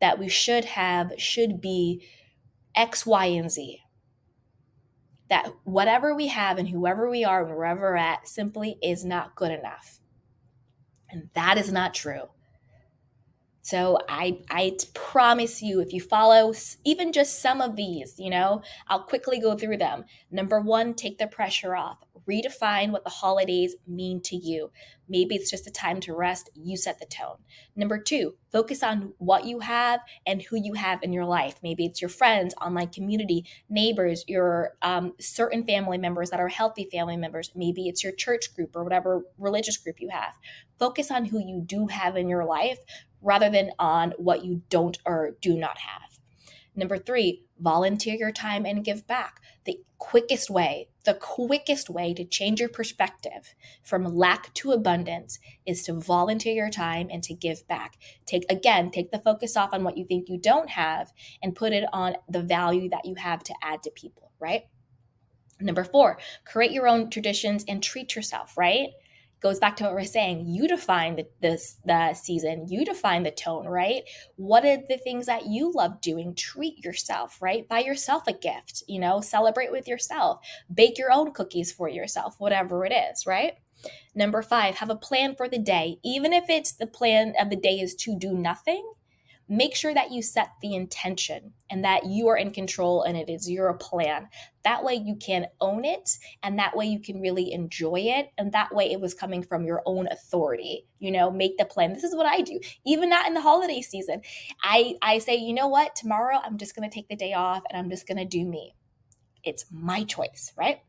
That 0.00 0.18
we 0.18 0.28
should 0.28 0.64
have, 0.64 1.12
should 1.18 1.60
be 1.60 2.06
X, 2.74 3.04
Y, 3.04 3.26
and 3.26 3.50
Z. 3.50 3.80
That 5.28 5.52
whatever 5.64 6.14
we 6.14 6.28
have 6.28 6.56
and 6.58 6.68
whoever 6.68 7.10
we 7.10 7.24
are 7.24 7.44
and 7.44 7.54
wherever 7.54 7.82
we're 7.82 7.96
at 7.96 8.26
simply 8.26 8.78
is 8.82 9.04
not 9.04 9.36
good 9.36 9.52
enough. 9.52 10.00
And 11.10 11.28
that 11.34 11.58
is 11.58 11.70
not 11.70 11.92
true. 11.92 12.28
So 13.70 13.98
I 14.08 14.40
I 14.50 14.76
promise 14.94 15.62
you 15.62 15.78
if 15.78 15.92
you 15.92 16.00
follow 16.00 16.52
even 16.84 17.12
just 17.12 17.40
some 17.40 17.60
of 17.60 17.76
these, 17.76 18.18
you 18.18 18.28
know, 18.28 18.62
I'll 18.88 19.04
quickly 19.04 19.38
go 19.38 19.56
through 19.56 19.76
them. 19.76 20.06
Number 20.28 20.60
1, 20.60 20.94
take 20.94 21.18
the 21.18 21.28
pressure 21.28 21.76
off. 21.76 21.98
Redefine 22.28 22.90
what 22.90 23.04
the 23.04 23.10
holidays 23.10 23.76
mean 23.86 24.22
to 24.22 24.34
you. 24.34 24.72
Maybe 25.08 25.36
it's 25.36 25.50
just 25.50 25.68
a 25.68 25.72
time 25.72 26.00
to 26.00 26.14
rest, 26.14 26.50
you 26.54 26.76
set 26.76 26.98
the 26.98 27.06
tone. 27.06 27.36
Number 27.74 27.98
2, 27.98 28.34
focus 28.52 28.82
on 28.82 29.14
what 29.18 29.44
you 29.44 29.60
have 29.60 30.00
and 30.26 30.42
who 30.42 30.56
you 30.56 30.74
have 30.74 31.02
in 31.02 31.12
your 31.12 31.24
life. 31.24 31.56
Maybe 31.62 31.86
it's 31.86 32.00
your 32.00 32.08
friends, 32.08 32.54
online 32.60 32.88
community, 32.88 33.46
neighbors, 33.68 34.24
your 34.28 34.74
um, 34.82 35.14
certain 35.18 35.64
family 35.64 35.98
members 35.98 36.30
that 36.30 36.40
are 36.40 36.48
healthy 36.48 36.88
family 36.90 37.16
members. 37.16 37.50
Maybe 37.54 37.88
it's 37.88 38.04
your 38.04 38.12
church 38.12 38.54
group 38.54 38.76
or 38.76 38.84
whatever 38.84 39.22
religious 39.38 39.76
group 39.76 40.00
you 40.00 40.10
have. 40.10 40.34
Focus 40.78 41.10
on 41.10 41.26
who 41.26 41.38
you 41.38 41.60
do 41.64 41.88
have 41.88 42.16
in 42.16 42.28
your 42.28 42.44
life 42.44 42.78
rather 43.22 43.50
than 43.50 43.70
on 43.78 44.12
what 44.16 44.44
you 44.44 44.62
don't 44.68 44.98
or 45.04 45.36
do 45.40 45.56
not 45.56 45.78
have. 45.78 46.18
Number 46.74 46.98
three, 46.98 47.42
volunteer 47.58 48.14
your 48.14 48.32
time 48.32 48.64
and 48.64 48.84
give 48.84 49.06
back. 49.06 49.40
The 49.64 49.80
quickest 49.98 50.48
way, 50.48 50.88
the 51.04 51.14
quickest 51.14 51.90
way 51.90 52.14
to 52.14 52.24
change 52.24 52.60
your 52.60 52.68
perspective 52.68 53.54
from 53.82 54.04
lack 54.04 54.54
to 54.54 54.72
abundance 54.72 55.38
is 55.66 55.82
to 55.84 55.94
volunteer 55.94 56.54
your 56.54 56.70
time 56.70 57.08
and 57.10 57.22
to 57.24 57.34
give 57.34 57.66
back. 57.68 57.98
Take, 58.24 58.50
again, 58.50 58.90
take 58.90 59.10
the 59.10 59.18
focus 59.18 59.56
off 59.56 59.74
on 59.74 59.84
what 59.84 59.98
you 59.98 60.04
think 60.04 60.28
you 60.28 60.38
don't 60.38 60.70
have 60.70 61.12
and 61.42 61.54
put 61.54 61.72
it 61.72 61.84
on 61.92 62.16
the 62.28 62.42
value 62.42 62.88
that 62.90 63.04
you 63.04 63.16
have 63.16 63.42
to 63.44 63.54
add 63.62 63.82
to 63.82 63.90
people, 63.90 64.30
right? 64.38 64.62
Number 65.60 65.84
four, 65.84 66.18
create 66.46 66.72
your 66.72 66.88
own 66.88 67.10
traditions 67.10 67.64
and 67.68 67.82
treat 67.82 68.16
yourself, 68.16 68.56
right? 68.56 68.90
Goes 69.40 69.58
back 69.58 69.76
to 69.76 69.84
what 69.84 69.94
we're 69.94 70.04
saying. 70.04 70.46
You 70.46 70.68
define 70.68 71.16
the 71.16 71.26
the 71.84 72.14
season. 72.14 72.66
You 72.68 72.84
define 72.84 73.22
the 73.22 73.30
tone, 73.30 73.66
right? 73.66 74.02
What 74.36 74.64
are 74.64 74.78
the 74.88 74.98
things 74.98 75.26
that 75.26 75.46
you 75.46 75.72
love 75.72 76.00
doing? 76.00 76.34
Treat 76.34 76.84
yourself, 76.84 77.40
right? 77.40 77.68
Buy 77.68 77.80
yourself 77.80 78.26
a 78.26 78.32
gift, 78.32 78.82
you 78.86 79.00
know, 79.00 79.20
celebrate 79.20 79.72
with 79.72 79.88
yourself. 79.88 80.40
Bake 80.72 80.98
your 80.98 81.12
own 81.12 81.32
cookies 81.32 81.72
for 81.72 81.88
yourself, 81.88 82.36
whatever 82.38 82.84
it 82.84 82.92
is, 82.92 83.26
right? 83.26 83.54
Number 84.14 84.42
five, 84.42 84.76
have 84.76 84.90
a 84.90 84.96
plan 84.96 85.34
for 85.34 85.48
the 85.48 85.58
day. 85.58 85.98
Even 86.04 86.32
if 86.32 86.50
it's 86.50 86.72
the 86.72 86.86
plan 86.86 87.34
of 87.40 87.48
the 87.50 87.56
day 87.56 87.80
is 87.80 87.94
to 87.96 88.18
do 88.18 88.34
nothing, 88.34 88.92
make 89.50 89.74
sure 89.74 89.92
that 89.92 90.12
you 90.12 90.22
set 90.22 90.52
the 90.62 90.74
intention 90.74 91.52
and 91.68 91.84
that 91.84 92.06
you 92.06 92.28
are 92.28 92.36
in 92.36 92.52
control 92.52 93.02
and 93.02 93.16
it 93.16 93.28
is 93.28 93.50
your 93.50 93.74
plan. 93.74 94.28
That 94.62 94.84
way 94.84 94.94
you 94.94 95.16
can 95.16 95.48
own 95.60 95.84
it 95.84 96.18
and 96.44 96.56
that 96.60 96.76
way 96.76 96.86
you 96.86 97.00
can 97.00 97.20
really 97.20 97.52
enjoy 97.52 97.98
it. 98.00 98.30
And 98.38 98.52
that 98.52 98.72
way 98.72 98.92
it 98.92 99.00
was 99.00 99.12
coming 99.12 99.42
from 99.42 99.66
your 99.66 99.82
own 99.86 100.06
authority. 100.06 100.86
You 101.00 101.10
know, 101.10 101.32
make 101.32 101.58
the 101.58 101.64
plan. 101.64 101.92
This 101.92 102.04
is 102.04 102.14
what 102.14 102.26
I 102.26 102.42
do. 102.42 102.60
Even 102.86 103.08
not 103.08 103.26
in 103.26 103.34
the 103.34 103.40
holiday 103.40 103.80
season. 103.80 104.22
I, 104.62 104.94
I 105.02 105.18
say, 105.18 105.34
you 105.34 105.52
know 105.52 105.68
what, 105.68 105.96
tomorrow 105.96 106.38
I'm 106.42 106.56
just 106.56 106.76
gonna 106.76 106.88
take 106.88 107.08
the 107.08 107.16
day 107.16 107.32
off 107.32 107.64
and 107.68 107.76
I'm 107.76 107.90
just 107.90 108.06
gonna 108.06 108.24
do 108.24 108.46
me. 108.46 108.76
It's 109.42 109.64
my 109.72 110.04
choice, 110.04 110.52
right? 110.56 110.80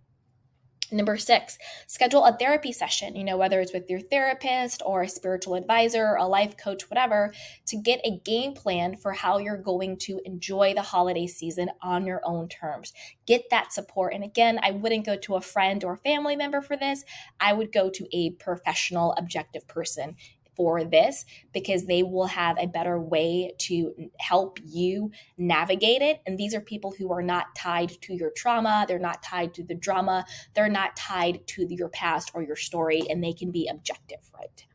Number 0.93 1.15
six, 1.15 1.57
schedule 1.87 2.25
a 2.25 2.35
therapy 2.37 2.73
session, 2.73 3.15
you 3.15 3.23
know, 3.23 3.37
whether 3.37 3.61
it's 3.61 3.71
with 3.71 3.89
your 3.89 4.01
therapist 4.01 4.81
or 4.85 5.03
a 5.03 5.07
spiritual 5.07 5.55
advisor, 5.55 6.15
a 6.15 6.27
life 6.27 6.57
coach, 6.57 6.89
whatever, 6.89 7.33
to 7.67 7.77
get 7.77 8.01
a 8.03 8.19
game 8.25 8.53
plan 8.53 8.97
for 8.97 9.13
how 9.13 9.37
you're 9.37 9.55
going 9.55 9.95
to 9.99 10.19
enjoy 10.25 10.73
the 10.73 10.81
holiday 10.81 11.27
season 11.27 11.69
on 11.81 12.05
your 12.05 12.19
own 12.25 12.49
terms. 12.49 12.91
Get 13.25 13.49
that 13.51 13.71
support. 13.71 14.13
And 14.13 14.25
again, 14.25 14.59
I 14.61 14.71
wouldn't 14.71 15.05
go 15.05 15.15
to 15.15 15.35
a 15.35 15.41
friend 15.41 15.81
or 15.85 15.95
family 15.95 16.35
member 16.35 16.59
for 16.59 16.75
this. 16.75 17.05
I 17.39 17.53
would 17.53 17.71
go 17.71 17.89
to 17.89 18.07
a 18.11 18.31
professional, 18.31 19.13
objective 19.17 19.65
person 19.69 20.17
for 20.55 20.83
this 20.83 21.25
because 21.53 21.85
they 21.85 22.03
will 22.03 22.27
have 22.27 22.57
a 22.59 22.67
better 22.67 22.99
way 22.99 23.53
to 23.57 23.93
help 24.19 24.59
you 24.65 25.11
navigate 25.37 26.01
it. 26.01 26.21
And 26.25 26.37
these 26.37 26.53
are 26.53 26.61
people 26.61 26.93
who 26.97 27.11
are 27.11 27.23
not 27.23 27.55
tied 27.55 27.89
to 28.01 28.13
your 28.13 28.31
trauma, 28.31 28.85
they're 28.87 28.99
not 28.99 29.23
tied 29.23 29.53
to 29.55 29.63
the 29.63 29.75
drama, 29.75 30.25
they're 30.53 30.69
not 30.69 30.95
tied 30.95 31.45
to 31.47 31.65
your 31.69 31.89
past 31.89 32.31
or 32.33 32.43
your 32.43 32.55
story, 32.55 33.03
and 33.09 33.23
they 33.23 33.33
can 33.33 33.51
be 33.51 33.67
objective, 33.67 34.19
right? 34.33 34.65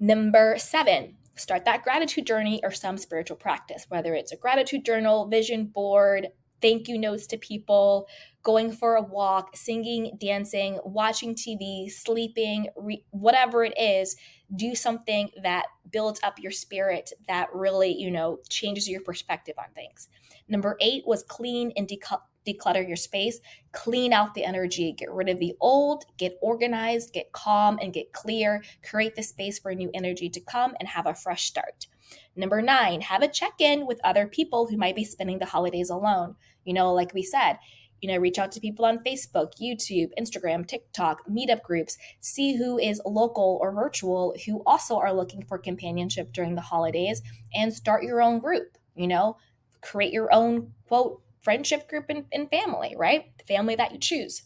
Number 0.00 0.56
seven, 0.58 1.16
start 1.34 1.64
that 1.64 1.82
gratitude 1.82 2.26
journey 2.26 2.60
or 2.62 2.70
some 2.70 2.98
spiritual 2.98 3.36
practice, 3.36 3.86
whether 3.88 4.14
it's 4.14 4.32
a 4.32 4.36
gratitude 4.36 4.84
journal, 4.84 5.26
vision 5.28 5.66
board, 5.66 6.28
thank 6.60 6.88
you 6.88 6.98
notes 6.98 7.26
to 7.28 7.38
people, 7.38 8.06
going 8.42 8.72
for 8.72 8.96
a 8.96 9.02
walk, 9.02 9.56
singing, 9.56 10.16
dancing, 10.18 10.78
watching 10.84 11.34
TV, 11.34 11.90
sleeping, 11.90 12.68
re- 12.76 13.04
whatever 13.10 13.64
it 13.64 13.78
is, 13.78 14.16
do 14.56 14.74
something 14.74 15.30
that 15.42 15.66
builds 15.90 16.20
up 16.22 16.38
your 16.38 16.52
spirit 16.52 17.12
that 17.26 17.48
really, 17.52 17.94
you 17.94 18.10
know, 18.10 18.38
changes 18.48 18.88
your 18.88 19.00
perspective 19.02 19.54
on 19.58 19.66
things. 19.74 20.08
Number 20.48 20.76
eight 20.80 21.06
was 21.06 21.22
clean 21.22 21.72
and 21.76 21.86
declutter 21.86 22.86
your 22.86 22.96
space, 22.96 23.40
clean 23.72 24.12
out 24.14 24.34
the 24.34 24.44
energy, 24.44 24.92
get 24.92 25.12
rid 25.12 25.28
of 25.28 25.38
the 25.38 25.54
old, 25.60 26.06
get 26.16 26.38
organized, 26.40 27.12
get 27.12 27.32
calm, 27.32 27.78
and 27.82 27.92
get 27.92 28.12
clear. 28.12 28.62
Create 28.82 29.14
the 29.14 29.22
space 29.22 29.58
for 29.58 29.74
new 29.74 29.90
energy 29.92 30.30
to 30.30 30.40
come 30.40 30.74
and 30.80 30.88
have 30.88 31.06
a 31.06 31.14
fresh 31.14 31.44
start. 31.44 31.86
Number 32.34 32.62
nine, 32.62 33.02
have 33.02 33.22
a 33.22 33.28
check 33.28 33.60
in 33.60 33.86
with 33.86 34.00
other 34.02 34.26
people 34.26 34.66
who 34.66 34.78
might 34.78 34.96
be 34.96 35.04
spending 35.04 35.38
the 35.38 35.44
holidays 35.44 35.90
alone. 35.90 36.36
You 36.64 36.72
know, 36.72 36.94
like 36.94 37.12
we 37.12 37.22
said, 37.22 37.58
you 38.00 38.08
know, 38.08 38.18
reach 38.18 38.38
out 38.38 38.52
to 38.52 38.60
people 38.60 38.84
on 38.84 38.98
Facebook, 39.00 39.52
YouTube, 39.60 40.10
Instagram, 40.18 40.66
TikTok, 40.66 41.26
meetup 41.26 41.62
groups, 41.62 41.96
see 42.20 42.56
who 42.56 42.78
is 42.78 43.00
local 43.04 43.58
or 43.60 43.72
virtual 43.72 44.34
who 44.46 44.62
also 44.66 44.98
are 44.98 45.12
looking 45.12 45.44
for 45.44 45.58
companionship 45.58 46.32
during 46.32 46.54
the 46.54 46.60
holidays 46.60 47.22
and 47.54 47.72
start 47.72 48.04
your 48.04 48.22
own 48.22 48.38
group, 48.38 48.78
you 48.94 49.06
know, 49.06 49.36
create 49.80 50.12
your 50.12 50.32
own 50.32 50.72
quote 50.86 51.20
friendship 51.40 51.88
group 51.88 52.06
and, 52.08 52.26
and 52.32 52.50
family, 52.50 52.94
right? 52.96 53.26
The 53.38 53.44
family 53.44 53.74
that 53.76 53.92
you 53.92 53.98
choose. 53.98 54.42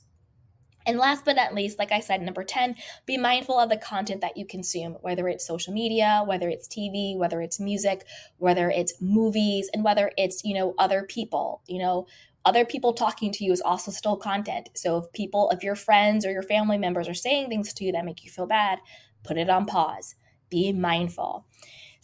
And 0.87 0.99
last 0.99 1.25
but 1.25 1.37
not 1.37 1.55
least, 1.55 1.79
like 1.79 1.93
I 1.93 2.01
said, 2.01 2.23
number 2.23 2.43
10, 2.43 2.75
be 3.07 3.17
mindful 3.17 3.59
of 3.59 3.71
the 3.71 3.77
content 3.77 4.21
that 4.21 4.37
you 4.37 4.45
consume, 4.45 4.97
whether 5.01 5.29
it's 5.29 5.47
social 5.47 5.73
media, 5.73 6.23
whether 6.27 6.49
it's 6.49 6.67
TV, 6.67 7.17
whether 7.17 7.41
it's 7.41 7.61
music, 7.61 8.05
whether 8.39 8.69
it's 8.69 9.01
movies, 9.01 9.71
and 9.73 9.85
whether 9.85 10.11
it's, 10.19 10.43
you 10.45 10.55
know, 10.55 10.75
other 10.79 11.05
people. 11.05 11.63
You 11.69 11.79
know, 11.79 12.07
other 12.45 12.65
people 12.65 12.93
talking 12.93 13.33
to 13.33 13.45
you 13.45 13.53
is 13.53 13.61
also 13.61 13.91
still 13.91 14.17
content. 14.17 14.71
So 14.75 14.99
if 14.99 15.13
people, 15.13 15.51
if 15.51 15.63
your 15.63 15.77
friends 15.77 16.27
or 16.27 16.33
your 16.33 16.43
family 16.43 16.79
members 16.79 17.09
are 17.09 17.15
saying 17.15 17.49
things 17.49 17.73
to 17.75 17.85
you 17.85 17.93
that 17.93 18.05
make 18.05 18.25
you 18.25 18.31
feel 18.31 18.47
bad, 18.47 18.79
put 19.23 19.39
it 19.39 19.49
on 19.49 19.67
pause. 19.67 20.17
Be 20.51 20.73
mindful. 20.73 21.47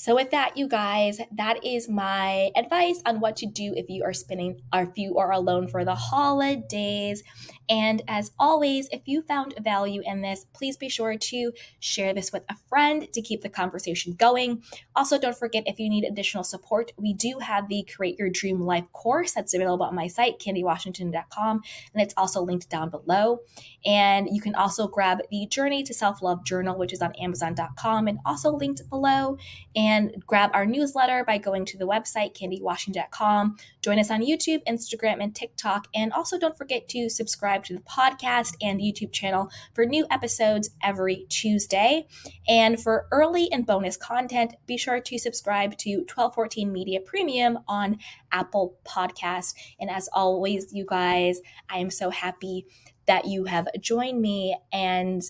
So, 0.01 0.15
with 0.15 0.31
that, 0.31 0.57
you 0.57 0.69
guys, 0.69 1.21
that 1.33 1.65
is 1.65 1.89
my 1.89 2.53
advice 2.55 3.03
on 3.05 3.19
what 3.19 3.35
to 3.39 3.47
do 3.47 3.75
if 3.77 3.91
you 3.91 4.05
are 4.05 4.13
spending 4.13 4.61
or 4.73 4.83
if 4.83 4.97
you 4.97 5.19
are 5.19 5.33
alone 5.33 5.67
for 5.67 5.85
the 5.85 5.97
holidays. 5.97 7.25
And 7.69 8.01
as 8.07 8.31
always, 8.39 8.89
if 8.93 9.03
you 9.07 9.23
found 9.23 9.55
value 9.59 10.01
in 10.05 10.23
this, 10.23 10.47
please 10.55 10.77
be 10.77 10.89
sure 10.89 11.17
to 11.17 11.53
share 11.81 12.15
this 12.15 12.33
with 12.33 12.45
a 12.49 12.55
friend 12.69 13.13
to 13.13 13.21
keep 13.21 13.43
the 13.43 13.49
conversation 13.49 14.13
going. 14.13 14.63
Also, 14.95 15.19
don't 15.19 15.37
forget 15.37 15.65
if 15.67 15.81
you 15.81 15.91
need 15.91 16.05
additional 16.05 16.45
support, 16.45 16.93
we 16.97 17.13
do 17.13 17.41
have 17.41 17.69
the 17.69 17.85
Create 17.93 18.21
Your 18.21 18.31
Dream 18.31 18.61
Life 18.61 18.87
course 18.93 19.33
that's 19.33 19.53
available 19.53 19.85
on 19.85 19.97
my 19.97 20.07
site, 20.07 20.39
candywashington.com, 20.39 21.61
and 21.93 22.03
it's 22.03 22.15
also 22.17 22.41
linked 22.41 22.71
down 22.71 22.89
below. 22.89 23.41
And 23.85 24.29
you 24.31 24.41
can 24.41 24.55
also 24.55 24.87
grab 24.87 25.19
the 25.33 25.47
Journey 25.47 25.83
to 25.83 25.93
Self 25.93 26.23
Love 26.23 26.45
Journal, 26.45 26.79
which 26.79 26.93
is 26.93 27.03
on 27.03 27.17
Amazon.com 27.17 28.07
and 28.07 28.21
also 28.25 28.53
linked 28.53 28.89
below. 28.89 29.39
And 29.75 29.88
grab 30.27 30.51
our 30.55 30.66
newsletter 30.66 31.24
by 31.24 31.38
going 31.38 31.64
to 31.66 31.79
the 31.79 31.87
website, 31.87 32.37
candywashington.com. 32.37 33.57
Join 33.83 33.98
us 33.98 34.11
on 34.11 34.22
YouTube, 34.22 34.61
Instagram, 34.68 35.22
and 35.22 35.35
TikTok. 35.35 35.88
And 35.94 36.12
also 36.12 36.38
don't 36.38 36.57
forget 36.57 36.88
to 36.90 37.09
subscribe 37.09 37.64
to 37.64 37.74
the 37.74 37.81
podcast 37.81 38.57
and 38.61 38.81
YouTube 38.81 39.12
channel 39.12 39.51
for 39.74 39.85
new 39.87 40.07
episodes 40.11 40.70
every 40.83 41.27
Tuesday. 41.29 42.07
And 42.48 42.81
for 42.81 43.07
early 43.12 43.51
and 43.53 43.66
bonus 43.66 43.96
content, 43.96 44.55
be 44.66 44.77
sure 44.77 45.01
to 45.01 45.18
subscribe 45.18 45.77
to 45.79 45.98
1214 45.98 46.72
Media 46.72 47.01
Premium 47.01 47.59
on 47.68 47.98
Apple 48.33 48.79
Podcast. 48.85 49.55
And 49.81 49.90
as 49.90 50.09
always, 50.12 50.72
you 50.72 50.85
guys, 50.87 51.40
I 51.68 51.79
am 51.79 51.90
so 51.90 52.11
happy 52.11 52.66
that 53.07 53.27
you 53.27 53.44
have 53.44 53.68
joined 53.81 54.20
me 54.20 54.57
and 54.72 55.22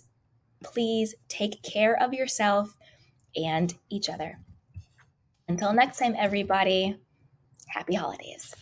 please 0.65 1.15
take 1.29 1.63
care 1.63 1.95
of 2.01 2.13
yourself 2.13 2.77
and 3.37 3.75
each 3.89 4.09
other. 4.09 4.41
Until 5.49 5.73
next 5.73 5.99
time, 5.99 6.15
everybody, 6.19 6.99
happy 7.69 7.95
holidays. 7.95 8.55